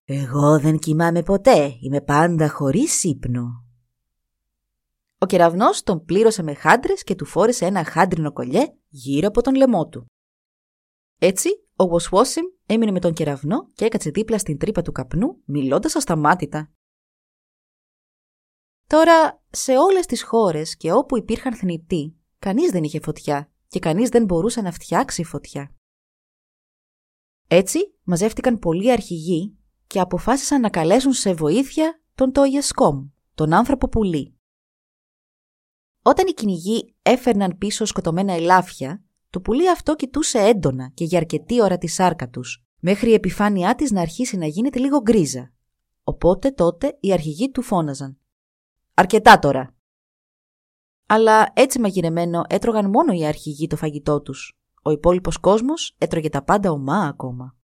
«Εγώ 0.04 0.60
δεν 0.60 0.78
κοιμάμαι 0.78 1.22
ποτέ, 1.22 1.76
είμαι 1.80 2.00
πάντα 2.00 2.48
χωρίς 2.48 3.04
ύπνο». 3.04 3.64
Ο 5.18 5.26
κεραυνός 5.26 5.82
τον 5.82 6.04
πλήρωσε 6.04 6.42
με 6.42 6.54
χάντρες 6.54 7.02
και 7.02 7.14
του 7.14 7.24
φόρεσε 7.24 7.64
ένα 7.66 7.84
χάντρινο 7.84 8.32
κολλιέ 8.32 8.64
γύρω 8.88 9.28
από 9.28 9.42
τον 9.42 9.54
λαιμό 9.54 9.88
του. 9.88 10.11
Έτσι, 11.24 11.48
ο 11.76 11.86
Βοσβόσιμ 11.86 12.44
έμεινε 12.66 12.90
με 12.90 13.00
τον 13.00 13.12
κεραυνό 13.12 13.66
και 13.74 13.84
έκατσε 13.84 14.10
δίπλα 14.10 14.38
στην 14.38 14.58
τρύπα 14.58 14.82
του 14.82 14.92
καπνού, 14.92 15.42
μιλώντας 15.44 15.96
ασταμάτητα. 15.96 16.72
Τώρα, 18.86 19.42
σε 19.50 19.76
όλες 19.76 20.06
τις 20.06 20.22
χώρες 20.22 20.76
και 20.76 20.92
όπου 20.92 21.16
υπήρχαν 21.16 21.54
θνητοί, 21.54 22.16
κανείς 22.38 22.70
δεν 22.70 22.84
είχε 22.84 23.00
φωτιά 23.00 23.52
και 23.68 23.78
κανείς 23.78 24.08
δεν 24.08 24.24
μπορούσε 24.24 24.60
να 24.60 24.72
φτιάξει 24.72 25.24
φωτιά. 25.24 25.74
Έτσι, 27.48 27.78
μαζεύτηκαν 28.02 28.58
πολλοί 28.58 28.90
αρχηγοί 28.92 29.58
και 29.86 30.00
αποφάσισαν 30.00 30.60
να 30.60 30.70
καλέσουν 30.70 31.12
σε 31.12 31.34
βοήθεια 31.34 32.02
τον 32.14 32.32
Τόγιασκόμ, 32.32 33.08
τον 33.34 33.52
άνθρωπο 33.52 33.88
πουλί. 33.88 34.36
Όταν 36.02 36.26
οι 36.26 36.32
κυνηγοί 36.32 36.94
έφερναν 37.02 37.58
πίσω 37.58 37.84
σκοτωμένα 37.84 38.32
ελάφια, 38.32 39.04
το 39.32 39.40
πουλί 39.40 39.70
αυτό 39.70 39.94
κοιτούσε 39.94 40.38
έντονα 40.38 40.90
και 40.94 41.04
για 41.04 41.18
αρκετή 41.18 41.62
ώρα 41.62 41.78
τη 41.78 41.86
σάρκα 41.86 42.28
τους, 42.28 42.64
μέχρι 42.78 43.10
η 43.10 43.14
επιφάνειά 43.14 43.74
της 43.74 43.90
να 43.90 44.00
αρχίσει 44.00 44.36
να 44.36 44.46
γίνεται 44.46 44.78
λίγο 44.78 45.00
γκρίζα. 45.00 45.52
Οπότε 46.02 46.50
τότε 46.50 46.96
οι 47.00 47.12
αρχηγοί 47.12 47.50
του 47.50 47.62
φώναζαν. 47.62 48.18
«Αρκετά 48.94 49.38
τώρα!» 49.38 49.74
Αλλά 51.06 51.52
έτσι 51.54 51.78
μαγειρεμένο 51.78 52.42
έτρωγαν 52.48 52.90
μόνο 52.90 53.12
οι 53.12 53.26
αρχηγοί 53.26 53.66
το 53.66 53.76
φαγητό 53.76 54.20
τους. 54.20 54.58
Ο 54.82 54.90
υπόλοιπος 54.90 55.38
κόσμος 55.38 55.94
έτρωγε 55.98 56.28
τα 56.28 56.42
πάντα 56.42 56.70
ομά 56.70 57.06
ακόμα. 57.06 57.56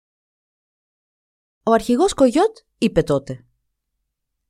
Ο 1.63 1.71
αρχηγός 1.71 2.13
Κογιότ 2.13 2.57
είπε 2.77 3.03
τότε. 3.03 3.45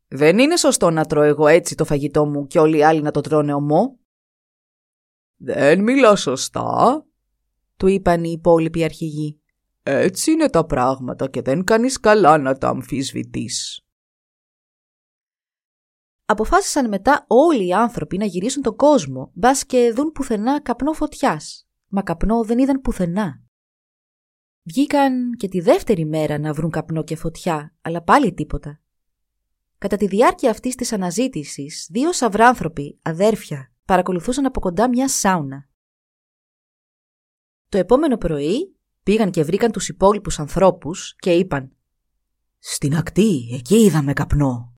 «Δεν 0.07 0.39
είναι 0.39 0.57
σωστό 0.57 0.89
να 0.89 1.05
τρώω 1.05 1.23
εγώ 1.23 1.47
έτσι 1.47 1.75
το 1.75 1.85
φαγητό 1.85 2.25
μου 2.25 2.47
και 2.47 2.59
όλοι 2.59 2.77
οι 2.77 2.83
άλλοι 2.83 3.01
να 3.01 3.11
το 3.11 3.21
τρώνε 3.21 3.53
ομό». 3.53 3.99
«Δεν 5.37 5.83
μιλά 5.83 6.15
σωστά», 6.15 7.06
του 7.77 7.87
είπαν 7.87 8.23
οι 8.23 8.31
υπόλοιποι 8.37 8.83
αρχηγοί. 8.83 9.39
Έτσι 9.83 10.31
είναι 10.31 10.49
τα 10.49 10.65
πράγματα 10.65 11.29
και 11.29 11.41
δεν 11.41 11.63
κάνεις 11.63 11.99
καλά 11.99 12.37
να 12.37 12.57
τα 12.57 12.67
αμφισβητείς. 12.67 13.81
Αποφάσισαν 16.25 16.87
μετά 16.87 17.25
όλοι 17.27 17.67
οι 17.67 17.73
άνθρωποι 17.73 18.17
να 18.17 18.25
γυρίσουν 18.25 18.61
τον 18.61 18.75
κόσμο, 18.75 19.31
μπας 19.33 19.65
και 19.65 19.91
δουν 19.95 20.11
πουθενά 20.11 20.61
καπνό 20.61 20.93
φωτιάς. 20.93 21.67
Μα 21.87 22.01
καπνό 22.01 22.43
δεν 22.43 22.59
είδαν 22.59 22.81
πουθενά. 22.81 23.41
Βγήκαν 24.63 25.31
και 25.37 25.47
τη 25.47 25.59
δεύτερη 25.59 26.05
μέρα 26.05 26.39
να 26.39 26.53
βρουν 26.53 26.71
καπνό 26.71 27.03
και 27.03 27.15
φωτιά, 27.15 27.75
αλλά 27.81 28.01
πάλι 28.01 28.33
τίποτα. 28.33 28.81
Κατά 29.77 29.97
τη 29.97 30.07
διάρκεια 30.07 30.49
αυτής 30.49 30.75
της 30.75 30.93
αναζήτησης, 30.93 31.87
δύο 31.91 32.13
σαυράνθρωποι, 32.13 32.99
αδέρφια, 33.01 33.71
παρακολουθούσαν 33.85 34.45
από 34.45 34.59
κοντά 34.59 34.89
μια 34.89 35.07
σάουνα. 35.07 35.66
Το 37.69 37.77
επόμενο 37.77 38.17
πρωί 38.17 38.75
πήγαν 39.03 39.31
και 39.31 39.43
βρήκαν 39.43 39.71
τους 39.71 39.89
υπόλοιπους 39.89 40.39
ανθρώπους 40.39 41.15
και 41.15 41.33
είπαν 41.33 41.71
«Στην 42.59 42.95
ακτή, 42.95 43.49
εκεί 43.53 43.75
είδαμε 43.75 44.13
καπνό». 44.13 44.73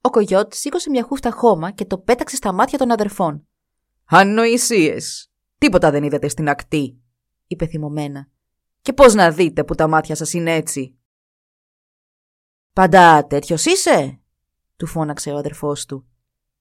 Ο 0.00 0.10
Κογιότ 0.10 0.52
σήκωσε 0.54 0.90
μια 0.90 1.02
χούφτα 1.02 1.30
χώμα 1.32 1.70
και 1.70 1.84
το 1.84 1.98
πέταξε 1.98 2.36
στα 2.36 2.52
μάτια 2.52 2.78
των 2.78 2.90
αδερφών. 2.90 3.46
«Ανοησίες! 4.04 5.30
Τίποτα 5.58 5.90
δεν 5.90 6.02
είδατε 6.02 6.28
στην 6.28 6.48
ακτή», 6.48 7.00
είπε 7.46 7.66
θυμωμένα. 7.66 8.28
«Και 8.80 8.92
πώς 8.92 9.14
να 9.14 9.30
δείτε 9.30 9.64
που 9.64 9.74
τα 9.74 9.88
μάτια 9.88 10.14
σας 10.14 10.32
είναι 10.32 10.54
έτσι». 10.54 10.98
«Πάντα 12.72 13.26
τέτοιος 13.26 13.64
είσαι», 13.64 14.20
του 14.76 14.86
φώναξε 14.86 15.30
ο 15.30 15.36
αδερφός 15.36 15.86
του. 15.86 16.06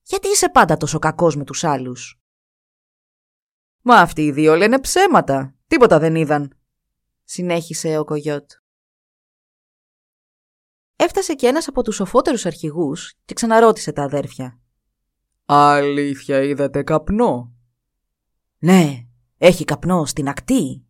«Γιατί 0.04 0.28
είσαι 0.28 0.50
πάντα 0.50 0.78
τόσο 0.78 1.00
κακός 1.00 1.36
με 1.36 1.44
τους 1.44 1.64
άλλους». 1.64 2.20
Μα 3.88 3.96
αυτοί 3.96 4.22
οι 4.22 4.32
δύο 4.32 4.56
λένε 4.56 4.80
ψέματα. 4.80 5.56
Τίποτα 5.68 6.00
δεν 6.00 6.16
είδαν. 6.16 6.58
Συνέχισε 7.24 7.98
ο 7.98 8.04
Κογιότ. 8.04 8.52
Έφτασε 10.96 11.34
και 11.34 11.48
ένας 11.48 11.68
από 11.68 11.84
τους 11.84 11.96
σοφότερους 11.96 12.46
αρχηγούς 12.46 13.14
και 13.26 13.34
ξαναρώτησε 13.34 13.92
τα 13.92 14.04
αδέρφια. 14.04 14.60
Αλήθεια 15.46 16.42
είδατε 16.42 16.84
καπνό; 16.84 17.54
Ναι, 18.58 19.08
έχει 19.38 19.66
καπνό 19.66 20.06
στην 20.06 20.28
ακτή. 20.28 20.86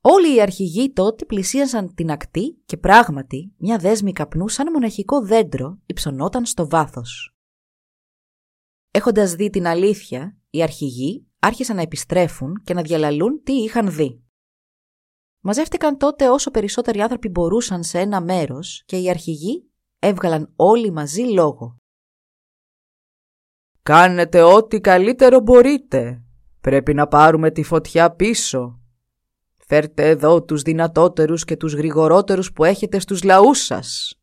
Όλοι 0.00 0.34
οι 0.34 0.40
αρχηγοί 0.40 0.92
τότε 0.92 1.24
πλησίασαν 1.24 1.94
την 1.94 2.10
ακτή 2.10 2.62
και 2.66 2.76
πράγματι 2.76 3.52
μια 3.56 3.78
δέσμη 3.78 4.12
καπνού 4.12 4.48
σαν 4.48 4.72
μοναχικό 4.72 5.26
δέντρο 5.26 5.78
υψωνόταν 5.86 6.46
στο 6.46 6.68
βάθος. 6.68 7.36
Έχοντας 8.90 9.34
δει 9.34 9.50
την 9.50 9.66
αλήθεια, 9.66 10.36
οι 10.56 10.62
αρχηγοί 10.62 11.26
άρχισαν 11.38 11.76
να 11.76 11.82
επιστρέφουν 11.82 12.62
και 12.64 12.74
να 12.74 12.82
διαλαλούν 12.82 13.42
τι 13.42 13.52
είχαν 13.52 13.90
δει. 13.90 14.20
Μαζεύτηκαν 15.40 15.96
τότε 15.98 16.28
όσο 16.28 16.50
περισσότεροι 16.50 17.00
άνθρωποι 17.00 17.28
μπορούσαν 17.28 17.82
σε 17.82 17.98
ένα 17.98 18.20
μέρος 18.20 18.82
και 18.86 18.96
οι 18.96 19.10
αρχηγοί 19.10 19.70
έβγαλαν 19.98 20.52
όλοι 20.56 20.90
μαζί 20.90 21.22
λόγο. 21.22 21.76
«Κάνετε 23.82 24.42
ό,τι 24.42 24.80
καλύτερο 24.80 25.40
μπορείτε. 25.40 26.22
Πρέπει 26.60 26.94
να 26.94 27.06
πάρουμε 27.06 27.50
τη 27.50 27.62
φωτιά 27.62 28.10
πίσω. 28.10 28.80
Φέρτε 29.56 30.08
εδώ 30.08 30.42
τους 30.42 30.62
δυνατότερους 30.62 31.44
και 31.44 31.56
τους 31.56 31.74
γρηγορότερους 31.74 32.52
που 32.52 32.64
έχετε 32.64 32.98
στους 32.98 33.22
λαούς 33.22 33.64
σας». 33.64 34.15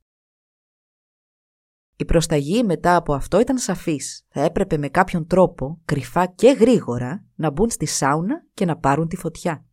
Η 1.96 2.06
προσταγή 2.06 2.64
μετά 2.64 2.96
από 2.96 3.14
αυτό 3.14 3.40
ήταν 3.40 3.58
σαφής. 3.58 4.26
Θα 4.30 4.42
έπρεπε 4.42 4.78
με 4.78 4.90
κάποιον 4.90 5.28
τρόπο, 5.28 5.82
κρυφά 5.86 6.26
και 6.26 6.52
γρήγορα, 6.52 7.26
να 7.36 7.52
μπουν 7.52 7.70
στη 7.70 7.86
σάουνα 7.86 8.46
και 8.54 8.66
να 8.66 8.78
πάρουν 8.78 9.08
τη 9.08 9.16
φωτιά. 9.16 9.66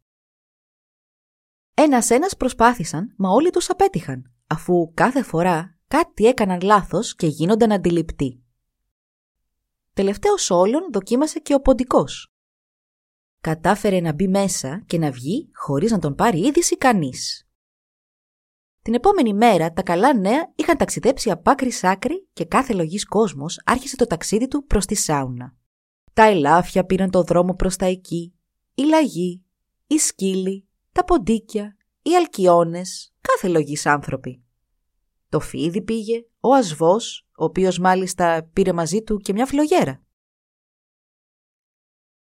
Ένας-ένας 1.75 2.37
προσπάθησαν, 2.37 3.15
μα 3.17 3.31
όλοι 3.31 3.51
τους 3.51 3.71
απέτυχαν, 3.71 4.33
αφού 4.47 4.93
κάθε 4.95 5.23
φορά 5.23 5.79
κάτι 5.89 6.27
έκαναν 6.27 6.61
λάθος 6.61 7.15
και 7.15 7.27
γίνονταν 7.27 7.73
αντιληπτοί. 7.73 8.43
Τελευταίος 9.93 10.51
όλων 10.51 10.89
δοκίμασε 10.93 11.39
και 11.39 11.55
ο 11.55 11.61
ποντικός. 11.61 12.35
Κατάφερε 13.41 14.01
να 14.01 14.13
μπει 14.13 14.29
μέσα 14.29 14.83
και 14.87 14.99
να 14.99 15.11
βγει 15.11 15.51
χωρίς 15.55 15.91
να 15.91 15.99
τον 15.99 16.15
πάρει 16.15 16.47
είδηση 16.47 16.77
κανείς. 16.77 17.50
Την 18.83 18.95
επόμενη 18.95 19.35
μέρα 19.35 19.73
τα 19.73 19.83
καλά 19.83 20.15
νέα 20.15 20.53
είχαν 20.55 20.77
ταξιδέψει 20.77 21.31
από 21.31 21.51
άκρη 21.51 21.71
σ' 21.71 21.85
άκρη 21.85 22.29
και 22.33 22.45
κάθε 22.45 22.73
λογής 22.75 23.05
κόσμος 23.05 23.61
άρχισε 23.65 23.97
το 23.97 24.07
ταξίδι 24.07 24.49
του 24.49 24.65
προς 24.67 24.87
τη 24.87 24.95
σάουνα. 24.95 25.57
Τα 26.13 26.23
ελάφια 26.23 26.85
πήραν 26.85 27.11
το 27.11 27.23
δρόμο 27.23 27.55
προς 27.55 27.77
τα 27.77 27.87
εκεί, 27.87 28.35
οι 28.75 28.83
λαγοί, 28.83 29.45
οι 29.87 29.99
σκύλοι, 29.99 30.69
τα 30.93 31.05
ποντίκια, 31.05 31.77
οι 32.03 32.15
αλκιόνες, 32.17 33.15
κάθε 33.21 33.49
λογής 33.49 33.87
άνθρωποι. 33.87 34.45
Το 35.29 35.41
φίδι 35.41 35.83
πήγε, 35.83 36.25
ο 36.41 36.55
ασβός, 36.55 37.27
ο 37.37 37.45
οποίος 37.45 37.79
μάλιστα 37.79 38.49
πήρε 38.53 38.73
μαζί 38.73 39.03
του 39.03 39.17
και 39.17 39.33
μια 39.33 39.47
φλογέρα. 39.47 40.03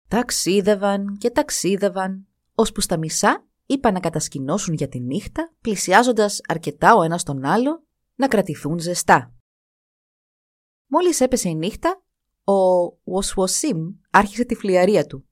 Ταξίδευαν 0.08 1.18
και 1.18 1.30
ταξίδευαν, 1.30 2.28
ώσπου 2.56 2.82
στα 2.82 2.98
μισά 2.98 3.48
είπαν 3.70 3.94
να 3.94 4.00
κατασκηνώσουν 4.00 4.74
για 4.74 4.88
τη 4.88 5.00
νύχτα, 5.00 5.54
πλησιάζοντας 5.62 6.42
αρκετά 6.48 6.96
ο 6.96 7.02
ένας 7.02 7.24
τον 7.24 7.46
άλλο, 7.46 7.84
να 8.16 8.28
κρατηθούν 8.28 8.80
ζεστά. 8.80 9.34
Μόλις 10.88 11.22
έπεσε 11.22 11.50
η 11.50 11.56
νύχτα, 11.56 12.04
ο 12.44 12.54
Οσουοσίμ 13.04 13.78
άρχισε 14.10 14.46
τη 14.46 14.56
φλιαρία 14.56 15.06
του. 15.06 15.24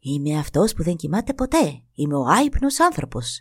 «Είμαι 0.00 0.38
αυτός 0.38 0.72
που 0.72 0.82
δεν 0.82 0.96
κοιμάται 0.96 1.34
ποτέ. 1.34 1.82
Είμαι 1.92 2.16
ο 2.16 2.24
άϊπνος 2.24 2.80
άνθρωπος. 2.80 3.40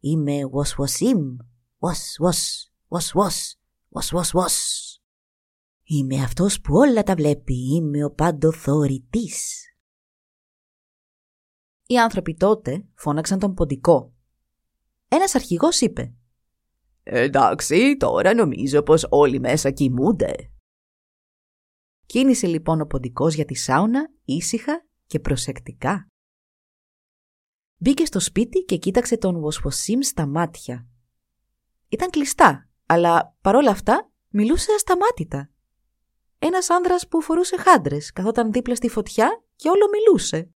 Είμαι 0.00 0.40
Οσουοσίμ. 0.50 1.36
Ος, 1.78 2.16
ος, 2.18 2.72
ος, 2.88 3.12
ος, 3.14 3.56
ος, 3.88 4.12
ος, 4.12 4.34
ος. 4.34 5.00
Είμαι 5.82 6.22
αυτός 6.22 6.60
που 6.60 6.74
όλα 6.74 7.02
τα 7.02 7.14
βλέπει. 7.14 7.54
Είμαι 7.74 8.04
ο 8.04 8.10
παντοθωρητής. 8.10 9.66
Οι 11.92 11.98
άνθρωποι 11.98 12.34
τότε 12.34 12.84
φώναξαν 12.94 13.38
τον 13.38 13.54
ποντικό. 13.54 14.12
Ένας 15.08 15.34
αρχηγός 15.34 15.80
είπε 15.80 16.14
«Εντάξει, 17.02 17.96
τώρα 17.96 18.34
νομίζω 18.34 18.82
πως 18.82 19.06
όλοι 19.10 19.40
μέσα 19.40 19.70
κοιμούνται». 19.70 20.50
Κίνησε 22.06 22.46
λοιπόν 22.46 22.80
ο 22.80 22.86
ποντικός 22.86 23.34
για 23.34 23.44
τη 23.44 23.54
σάουνα 23.54 24.10
ήσυχα 24.24 24.86
και 25.06 25.20
προσεκτικά. 25.20 26.08
Μπήκε 27.76 28.04
στο 28.04 28.20
σπίτι 28.20 28.64
και 28.64 28.76
κοίταξε 28.76 29.16
τον 29.18 29.40
Βοσφοσίμ 29.40 30.00
στα 30.00 30.26
μάτια. 30.26 30.86
Ήταν 31.88 32.10
κλειστά, 32.10 32.68
αλλά 32.86 33.36
παρόλα 33.40 33.70
αυτά 33.70 34.10
μιλούσε 34.28 34.72
ασταμάτητα. 34.72 35.50
Ένας 36.38 36.70
άνδρας 36.70 37.08
που 37.08 37.22
φορούσε 37.22 37.56
χάντρες, 37.56 38.12
καθόταν 38.12 38.52
δίπλα 38.52 38.74
στη 38.74 38.88
φωτιά 38.88 39.44
και 39.56 39.68
όλο 39.68 39.84
μιλούσε. 39.88 40.51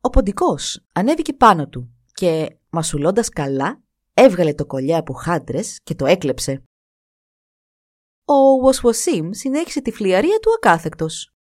Ο 0.00 0.10
ποντικός 0.10 0.86
ανέβηκε 0.92 1.32
πάνω 1.32 1.68
του 1.68 1.94
και, 2.12 2.58
μασουλώντας 2.70 3.28
καλά, 3.28 3.82
έβγαλε 4.14 4.54
το 4.54 4.66
κολλιά 4.66 4.98
από 4.98 5.12
χάντρες 5.12 5.78
και 5.82 5.94
το 5.94 6.06
έκλεψε. 6.06 6.62
Ο 8.24 8.60
Βοσβοσίμ 8.60 9.30
συνέχισε 9.30 9.80
τη 9.80 9.90
φλιαρία 9.90 10.38
του 10.38 10.50
ακάθεκτος. 10.56 11.34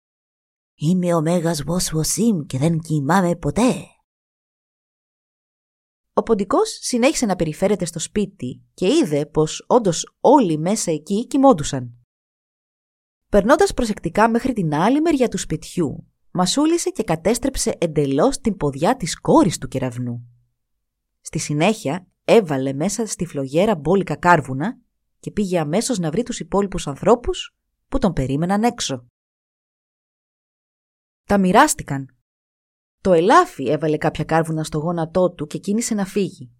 «Είμαι 0.74 1.14
ο 1.14 1.20
Μέγας 1.20 1.62
Βοσβοσίμ 1.62 2.40
και 2.46 2.58
δεν 2.58 2.78
κοιμάμαι 2.78 3.36
ποτέ». 3.36 3.72
Ο 6.12 6.22
ποντικός 6.22 6.78
συνέχισε 6.80 7.26
να 7.26 7.36
περιφέρεται 7.36 7.84
στο 7.84 7.98
σπίτι 7.98 8.62
και 8.74 8.86
είδε 8.86 9.26
πως 9.26 9.64
όντως 9.66 10.16
όλοι 10.20 10.58
μέσα 10.58 10.90
εκεί 10.90 11.26
κοιμόντουσαν. 11.26 11.96
Περνώντας 13.28 13.74
προσεκτικά 13.74 14.30
μέχρι 14.30 14.52
την 14.52 14.74
άλλη 14.74 15.00
μεριά 15.00 15.28
του 15.28 15.38
σπιτιού, 15.38 16.12
μασούλησε 16.36 16.90
και 16.90 17.02
κατέστρεψε 17.02 17.76
εντελώς 17.80 18.38
την 18.38 18.56
ποδιά 18.56 18.96
της 18.96 19.20
κόρης 19.20 19.58
του 19.58 19.68
κεραυνού. 19.68 20.28
Στη 21.20 21.38
συνέχεια 21.38 22.06
έβαλε 22.24 22.72
μέσα 22.72 23.06
στη 23.06 23.26
φλογέρα 23.26 23.76
μπόλικα 23.76 24.16
κάρβουνα 24.16 24.78
και 25.18 25.30
πήγε 25.30 25.58
αμέσως 25.58 25.98
να 25.98 26.10
βρει 26.10 26.22
τους 26.22 26.40
υπόλοιπους 26.40 26.86
ανθρώπους 26.86 27.56
που 27.88 27.98
τον 27.98 28.12
περίμεναν 28.12 28.62
έξω. 28.62 29.06
Τα 31.24 31.38
μοιράστηκαν. 31.38 32.16
Το 33.00 33.12
ελάφι 33.12 33.70
έβαλε 33.70 33.96
κάποια 33.96 34.24
κάρβουνα 34.24 34.64
στο 34.64 34.78
γόνατό 34.78 35.30
του 35.30 35.46
και 35.46 35.58
κίνησε 35.58 35.94
να 35.94 36.04
φύγει. 36.04 36.50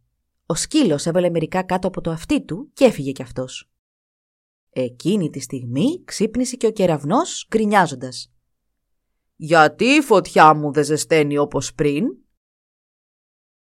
Ο 0.47 0.55
σκύλος 0.55 1.07
έβαλε 1.07 1.31
μερικά 1.31 1.63
κάτω 1.63 1.89
από 1.89 2.01
το 2.01 2.11
αυτί 2.11 2.45
του 2.45 2.71
και 2.73 2.85
έφυγε 2.85 3.13
κι 3.13 3.23
αυτός. 3.23 3.71
Εκείνη 4.71 5.31
τη 5.31 5.41
στιγμή 5.41 6.05
ξύπνησε 6.05 6.57
και 6.57 6.67
ο 6.67 6.73
κεραυνός 6.73 7.47
γκρινιάζοντας. 7.49 8.31
«Γιατί 9.37 9.85
η 9.85 10.01
φωτιά 10.01 10.55
μου 10.55 10.73
δεν 10.73 10.85
ζεσταίνει 10.85 11.39
όπως 11.39 11.75
πριν» 11.75 12.05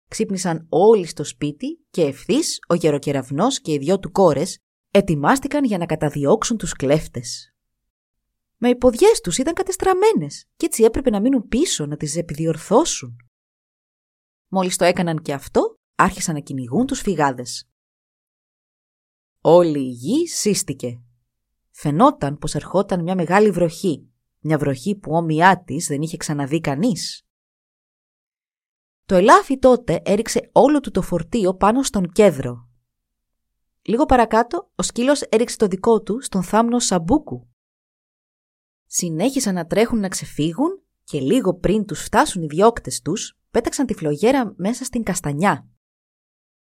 Ξύπνησαν 0.08 0.66
όλοι 0.68 1.06
στο 1.06 1.24
σπίτι 1.24 1.86
και 1.90 2.02
ευθύς 2.02 2.58
ο 2.68 2.74
γεροκεραυνός 2.74 3.60
και 3.60 3.72
οι 3.72 3.78
δυο 3.78 3.98
του 3.98 4.10
κόρες 4.10 4.58
ετοιμάστηκαν 4.90 5.64
για 5.64 5.78
να 5.78 5.86
καταδιώξουν 5.86 6.56
τους 6.56 6.72
κλέφτες. 6.72 7.54
Μα 8.56 8.68
οι 8.68 8.76
ποδιές 8.76 9.20
τους 9.20 9.38
ήταν 9.38 9.54
κατεστραμμένες 9.54 10.46
και 10.56 10.66
έτσι 10.66 10.82
έπρεπε 10.82 11.10
να 11.10 11.20
μείνουν 11.20 11.48
πίσω 11.48 11.86
να 11.86 11.96
τις 11.96 12.16
επιδιορθώσουν. 12.16 13.16
Μόλις 14.48 14.76
το 14.76 14.84
έκαναν 14.84 15.22
και 15.22 15.32
αυτό, 15.32 15.74
άρχισαν 15.94 16.34
να 16.34 16.40
κυνηγούν 16.40 16.86
τους 16.86 17.00
φυγάδες. 17.00 17.68
Όλη 19.40 19.78
η 19.78 19.90
γη 19.90 20.28
σύστηκε. 20.28 21.02
Φαινόταν 21.70 22.38
πως 22.38 22.54
ερχόταν 22.54 23.02
μια 23.02 23.14
μεγάλη 23.14 23.50
βροχή 23.50 24.11
μια 24.42 24.58
βροχή 24.58 24.96
που 24.96 25.12
όμοιά 25.12 25.62
της 25.64 25.86
δεν 25.86 26.02
είχε 26.02 26.16
ξαναδεί 26.16 26.60
κανείς. 26.60 27.26
Το 29.06 29.14
ελάφι 29.14 29.58
τότε 29.58 30.02
έριξε 30.04 30.50
όλο 30.52 30.80
του 30.80 30.90
το 30.90 31.02
φορτίο 31.02 31.54
πάνω 31.54 31.82
στον 31.82 32.12
κέδρο. 32.12 32.68
Λίγο 33.82 34.04
παρακάτω, 34.06 34.70
ο 34.74 34.82
σκύλος 34.82 35.20
έριξε 35.20 35.56
το 35.56 35.66
δικό 35.66 36.02
του 36.02 36.20
στον 36.20 36.42
θάμνο 36.42 36.78
Σαμπούκου. 36.78 37.48
Συνέχισαν 38.86 39.54
να 39.54 39.66
τρέχουν 39.66 39.98
να 39.98 40.08
ξεφύγουν 40.08 40.82
και 41.04 41.20
λίγο 41.20 41.54
πριν 41.54 41.84
τους 41.84 42.02
φτάσουν 42.02 42.42
οι 42.42 42.46
διώκτες 42.46 43.00
τους, 43.00 43.38
πέταξαν 43.50 43.86
τη 43.86 43.94
φλογέρα 43.94 44.54
μέσα 44.56 44.84
στην 44.84 45.02
καστανιά. 45.02 45.66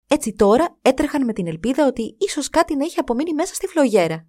Έτσι 0.08 0.34
τώρα 0.34 0.78
έτρεχαν 0.82 1.26
με 1.26 1.34
την 1.34 1.48
ελπίδα 1.48 1.88
ότι 1.88 2.16
ίσως 2.20 2.50
κάτι 2.50 2.76
να 2.76 2.86
είχε 2.86 3.00
απομείνει 3.00 3.34
μέσα 3.34 3.54
στη 3.54 3.68
φλογέρα. 3.68 4.28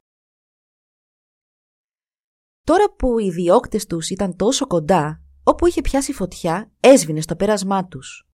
Τώρα 2.69 2.91
που 2.91 3.19
οι 3.19 3.31
διώκτες 3.31 3.87
τους 3.87 4.11
ήταν 4.11 4.37
τόσο 4.37 4.67
κοντά, 4.67 5.23
όπου 5.43 5.67
είχε 5.67 5.81
πιάσει 5.81 6.13
φωτιά, 6.13 6.73
έσβηνε 6.81 7.21
στο 7.21 7.37
πέρασμά 7.37 7.87
τους. 7.87 8.29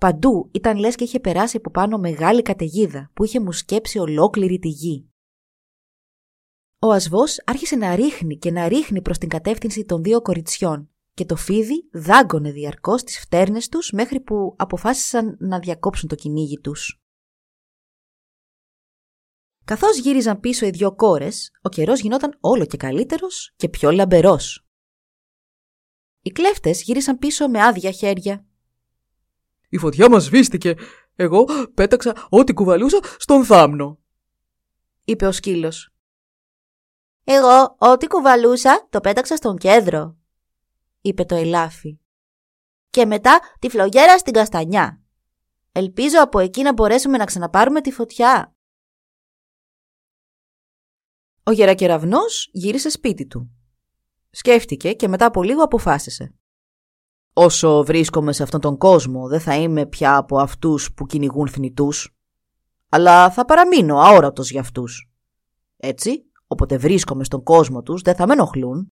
Παντού 0.00 0.50
ήταν 0.52 0.78
λες 0.78 0.94
και 0.94 1.04
είχε 1.04 1.20
περάσει 1.20 1.56
από 1.56 1.70
πάνω 1.70 1.98
μεγάλη 1.98 2.42
καταιγίδα 2.42 3.10
που 3.14 3.24
είχε 3.24 3.40
μουσκέψει 3.40 3.98
ολόκληρη 3.98 4.58
τη 4.58 4.68
γη. 4.68 5.08
Ο 6.78 6.92
ασβός 6.92 7.42
άρχισε 7.44 7.76
να 7.76 7.94
ρίχνει 7.94 8.38
και 8.38 8.50
να 8.50 8.68
ρίχνει 8.68 9.02
προς 9.02 9.18
την 9.18 9.28
κατεύθυνση 9.28 9.84
των 9.84 10.02
δύο 10.02 10.22
κοριτσιών 10.22 10.90
και 11.14 11.24
το 11.24 11.36
φίδι 11.36 11.88
δάγκωνε 11.92 12.50
διαρκώς 12.50 13.02
τις 13.02 13.18
φτέρνες 13.18 13.68
τους 13.68 13.90
μέχρι 13.92 14.20
που 14.20 14.54
αποφάσισαν 14.58 15.36
να 15.40 15.58
διακόψουν 15.58 16.08
το 16.08 16.14
κυνήγι 16.14 16.58
τους. 16.60 17.00
Καθώς 19.66 19.98
γύριζαν 19.98 20.40
πίσω 20.40 20.66
οι 20.66 20.70
δυο 20.70 20.94
κόρες, 20.94 21.50
ο 21.62 21.68
καιρός 21.68 22.00
γινόταν 22.00 22.36
όλο 22.40 22.64
και 22.66 22.76
καλύτερος 22.76 23.52
και 23.56 23.68
πιο 23.68 23.90
λαμπερός. 23.90 24.66
Οι 26.20 26.30
κλέφτες 26.30 26.82
γύρισαν 26.82 27.18
πίσω 27.18 27.48
με 27.48 27.62
άδεια 27.62 27.90
χέρια. 27.90 28.46
Η 29.68 29.78
φωτιά 29.78 30.10
μας 30.10 30.24
σβήστηκε. 30.24 30.74
Εγώ 31.16 31.44
πέταξα 31.74 32.26
ό,τι 32.28 32.52
κουβαλούσα 32.52 32.98
στον 33.18 33.44
θάμνο, 33.44 33.98
είπε 35.04 35.26
ο 35.26 35.32
σκύλος. 35.32 35.94
Εγώ 37.24 37.76
ό,τι 37.78 38.06
κουβαλούσα 38.06 38.86
το 38.90 39.00
πέταξα 39.00 39.36
στον 39.36 39.56
κέντρο, 39.56 40.16
είπε 41.00 41.24
το 41.24 41.34
ελάφι. 41.34 41.98
Και 42.90 43.06
μετά 43.06 43.40
τη 43.58 43.68
φλογέρα 43.68 44.18
στην 44.18 44.32
καστανιά. 44.32 45.00
Ελπίζω 45.72 46.22
από 46.22 46.38
εκεί 46.38 46.62
να 46.62 46.72
μπορέσουμε 46.72 47.16
να 47.16 47.24
ξαναπάρουμε 47.24 47.80
τη 47.80 47.92
φωτιά. 47.92 48.55
Ο 51.48 51.52
γερακεραυνός 51.52 52.48
γύρισε 52.52 52.88
σπίτι 52.88 53.26
του. 53.26 53.50
Σκέφτηκε 54.30 54.92
και 54.92 55.08
μετά 55.08 55.26
από 55.26 55.42
λίγο 55.42 55.62
αποφάσισε. 55.62 56.34
Όσο 57.32 57.84
βρίσκομαι 57.84 58.32
σε 58.32 58.42
αυτόν 58.42 58.60
τον 58.60 58.76
κόσμο 58.78 59.28
δεν 59.28 59.40
θα 59.40 59.56
είμαι 59.56 59.86
πια 59.86 60.16
από 60.16 60.38
αυτούς 60.38 60.92
που 60.92 61.06
κυνηγούν 61.06 61.48
θνητούς, 61.48 62.16
αλλά 62.88 63.30
θα 63.30 63.44
παραμείνω 63.44 63.98
αόρατος 63.98 64.50
για 64.50 64.60
αυτούς. 64.60 65.10
Έτσι, 65.76 66.24
όποτε 66.46 66.76
βρίσκομαι 66.76 67.24
στον 67.24 67.42
κόσμο 67.42 67.82
τους 67.82 68.02
δεν 68.02 68.14
θα 68.14 68.26
με 68.26 68.32
ενοχλούν. 68.32 68.92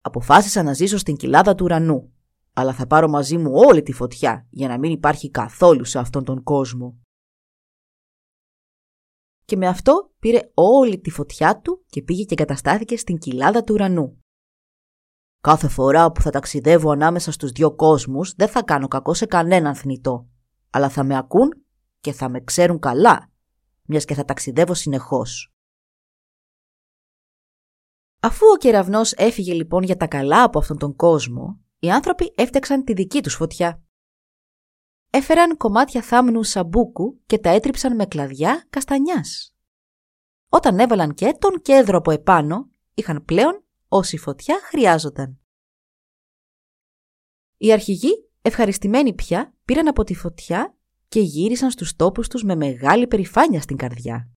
Αποφάσισα 0.00 0.62
να 0.62 0.72
ζήσω 0.72 0.98
στην 0.98 1.16
κοιλάδα 1.16 1.54
του 1.54 1.64
ουρανού, 1.64 2.12
αλλά 2.52 2.72
θα 2.72 2.86
πάρω 2.86 3.08
μαζί 3.08 3.38
μου 3.38 3.50
όλη 3.54 3.82
τη 3.82 3.92
φωτιά 3.92 4.46
για 4.50 4.68
να 4.68 4.78
μην 4.78 4.90
υπάρχει 4.90 5.30
καθόλου 5.30 5.84
σε 5.84 5.98
αυτόν 5.98 6.24
τον 6.24 6.42
κόσμο. 6.42 6.98
Και 9.48 9.56
με 9.56 9.66
αυτό 9.66 10.12
πήρε 10.18 10.50
όλη 10.54 11.00
τη 11.00 11.10
φωτιά 11.10 11.60
του 11.60 11.84
και 11.86 12.02
πήγε 12.02 12.24
και 12.24 12.34
εγκαταστάθηκε 12.38 12.96
στην 12.96 13.18
κοιλάδα 13.18 13.64
του 13.64 13.74
ουρανού. 13.74 14.22
Κάθε 15.40 15.68
φορά 15.68 16.12
που 16.12 16.20
θα 16.20 16.30
ταξιδεύω 16.30 16.90
ανάμεσα 16.90 17.32
στους 17.32 17.50
δυο 17.50 17.74
κόσμους 17.74 18.34
δεν 18.34 18.48
θα 18.48 18.62
κάνω 18.62 18.88
κακό 18.88 19.14
σε 19.14 19.26
κανέναν 19.26 19.74
θνητό, 19.74 20.28
αλλά 20.70 20.88
θα 20.88 21.04
με 21.04 21.16
ακούν 21.16 21.48
και 22.00 22.12
θα 22.12 22.28
με 22.28 22.40
ξέρουν 22.40 22.78
καλά, 22.78 23.32
μιας 23.82 24.04
και 24.04 24.14
θα 24.14 24.24
ταξιδεύω 24.24 24.74
συνεχώς. 24.74 25.54
Αφού 28.20 28.46
ο 28.54 28.56
κεραυνός 28.56 29.12
έφυγε 29.12 29.52
λοιπόν 29.52 29.82
για 29.82 29.96
τα 29.96 30.06
καλά 30.06 30.42
από 30.42 30.58
αυτόν 30.58 30.78
τον 30.78 30.96
κόσμο, 30.96 31.60
οι 31.78 31.90
άνθρωποι 31.90 32.32
έφτιαξαν 32.36 32.84
τη 32.84 32.92
δική 32.92 33.22
τους 33.22 33.34
φωτιά. 33.34 33.82
Έφεραν 35.10 35.56
κομμάτια 35.56 36.02
θάμνου 36.02 36.42
σαμπούκου 36.42 37.20
και 37.26 37.38
τα 37.38 37.50
έτριψαν 37.50 37.94
με 37.94 38.06
κλαδιά 38.06 38.66
καστανιάς. 38.70 39.54
Όταν 40.48 40.78
έβαλαν 40.78 41.14
και 41.14 41.36
τον 41.38 41.60
κέντρο 41.62 41.98
από 41.98 42.10
επάνω, 42.10 42.70
είχαν 42.94 43.24
πλέον 43.24 43.64
όση 43.88 44.16
φωτιά 44.16 44.60
χρειάζονταν. 44.62 45.38
Οι 47.56 47.72
αρχηγοί, 47.72 48.30
ευχαριστημένοι 48.42 49.14
πια, 49.14 49.54
πήραν 49.64 49.88
από 49.88 50.04
τη 50.04 50.14
φωτιά 50.14 50.76
και 51.08 51.20
γύρισαν 51.20 51.70
στους 51.70 51.96
τόπους 51.96 52.28
τους 52.28 52.44
με 52.44 52.54
μεγάλη 52.54 53.06
περηφάνεια 53.06 53.60
στην 53.60 53.76
καρδιά. 53.76 54.30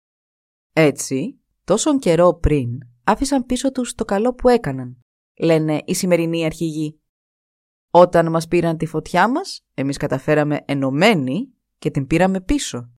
Έτσι, 0.73 1.39
τόσον 1.63 1.99
καιρό 1.99 2.34
πριν, 2.34 2.77
άφησαν 3.03 3.45
πίσω 3.45 3.71
τους 3.71 3.93
το 3.93 4.05
καλό 4.05 4.34
που 4.34 4.49
έκαναν, 4.49 4.99
λένε 5.39 5.82
οι 5.86 5.93
σημερινοί 5.93 6.45
αρχηγοί. 6.45 6.99
Όταν 7.91 8.30
μας 8.30 8.47
πήραν 8.47 8.78
τη 8.78 8.86
φωτιά 8.86 9.30
μας, 9.30 9.65
εμείς 9.73 9.97
καταφέραμε 9.97 10.63
ενωμένοι 10.65 11.54
και 11.78 11.91
την 11.91 12.08
πήραμε 12.08 12.41
πίσω. 12.41 12.89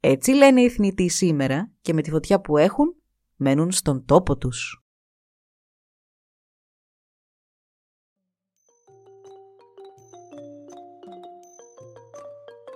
Έτσι 0.00 0.32
λένε 0.32 0.60
οι 0.60 0.70
θνητοί 0.70 1.08
σήμερα 1.08 1.72
και 1.80 1.92
με 1.92 2.02
τη 2.02 2.10
φωτιά 2.10 2.40
που 2.40 2.56
έχουν 2.56 2.96
μένουν 3.36 3.72
στον 3.72 4.04
τόπο 4.04 4.36
τους. 4.36 4.84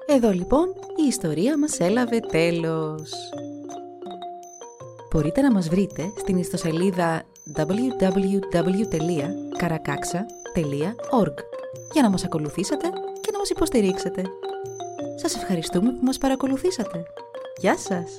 Εδώ 0.07 0.31
λοιπόν 0.31 0.67
η 1.05 1.07
ιστορία 1.07 1.59
μας 1.59 1.79
έλαβε 1.81 2.21
τέλος. 2.21 3.13
Μπορείτε 5.11 5.41
να 5.41 5.53
μας 5.53 5.69
βρείτε 5.69 6.13
στην 6.19 6.37
ιστοσελίδα 6.37 7.25
www.karakaksa.org 10.57 11.35
για 11.93 12.03
να 12.03 12.11
μας 12.11 12.25
ακολουθήσετε 12.25 12.89
και 13.21 13.31
να 13.33 13.39
μας 13.39 13.51
υποστηρίξετε. 13.51 14.23
Σας 15.15 15.35
ευχαριστούμε 15.35 15.91
που 15.91 16.05
μας 16.05 16.19
παρακολουθήσατε. 16.19 17.03
Γεια 17.57 17.79
σας! 17.79 18.11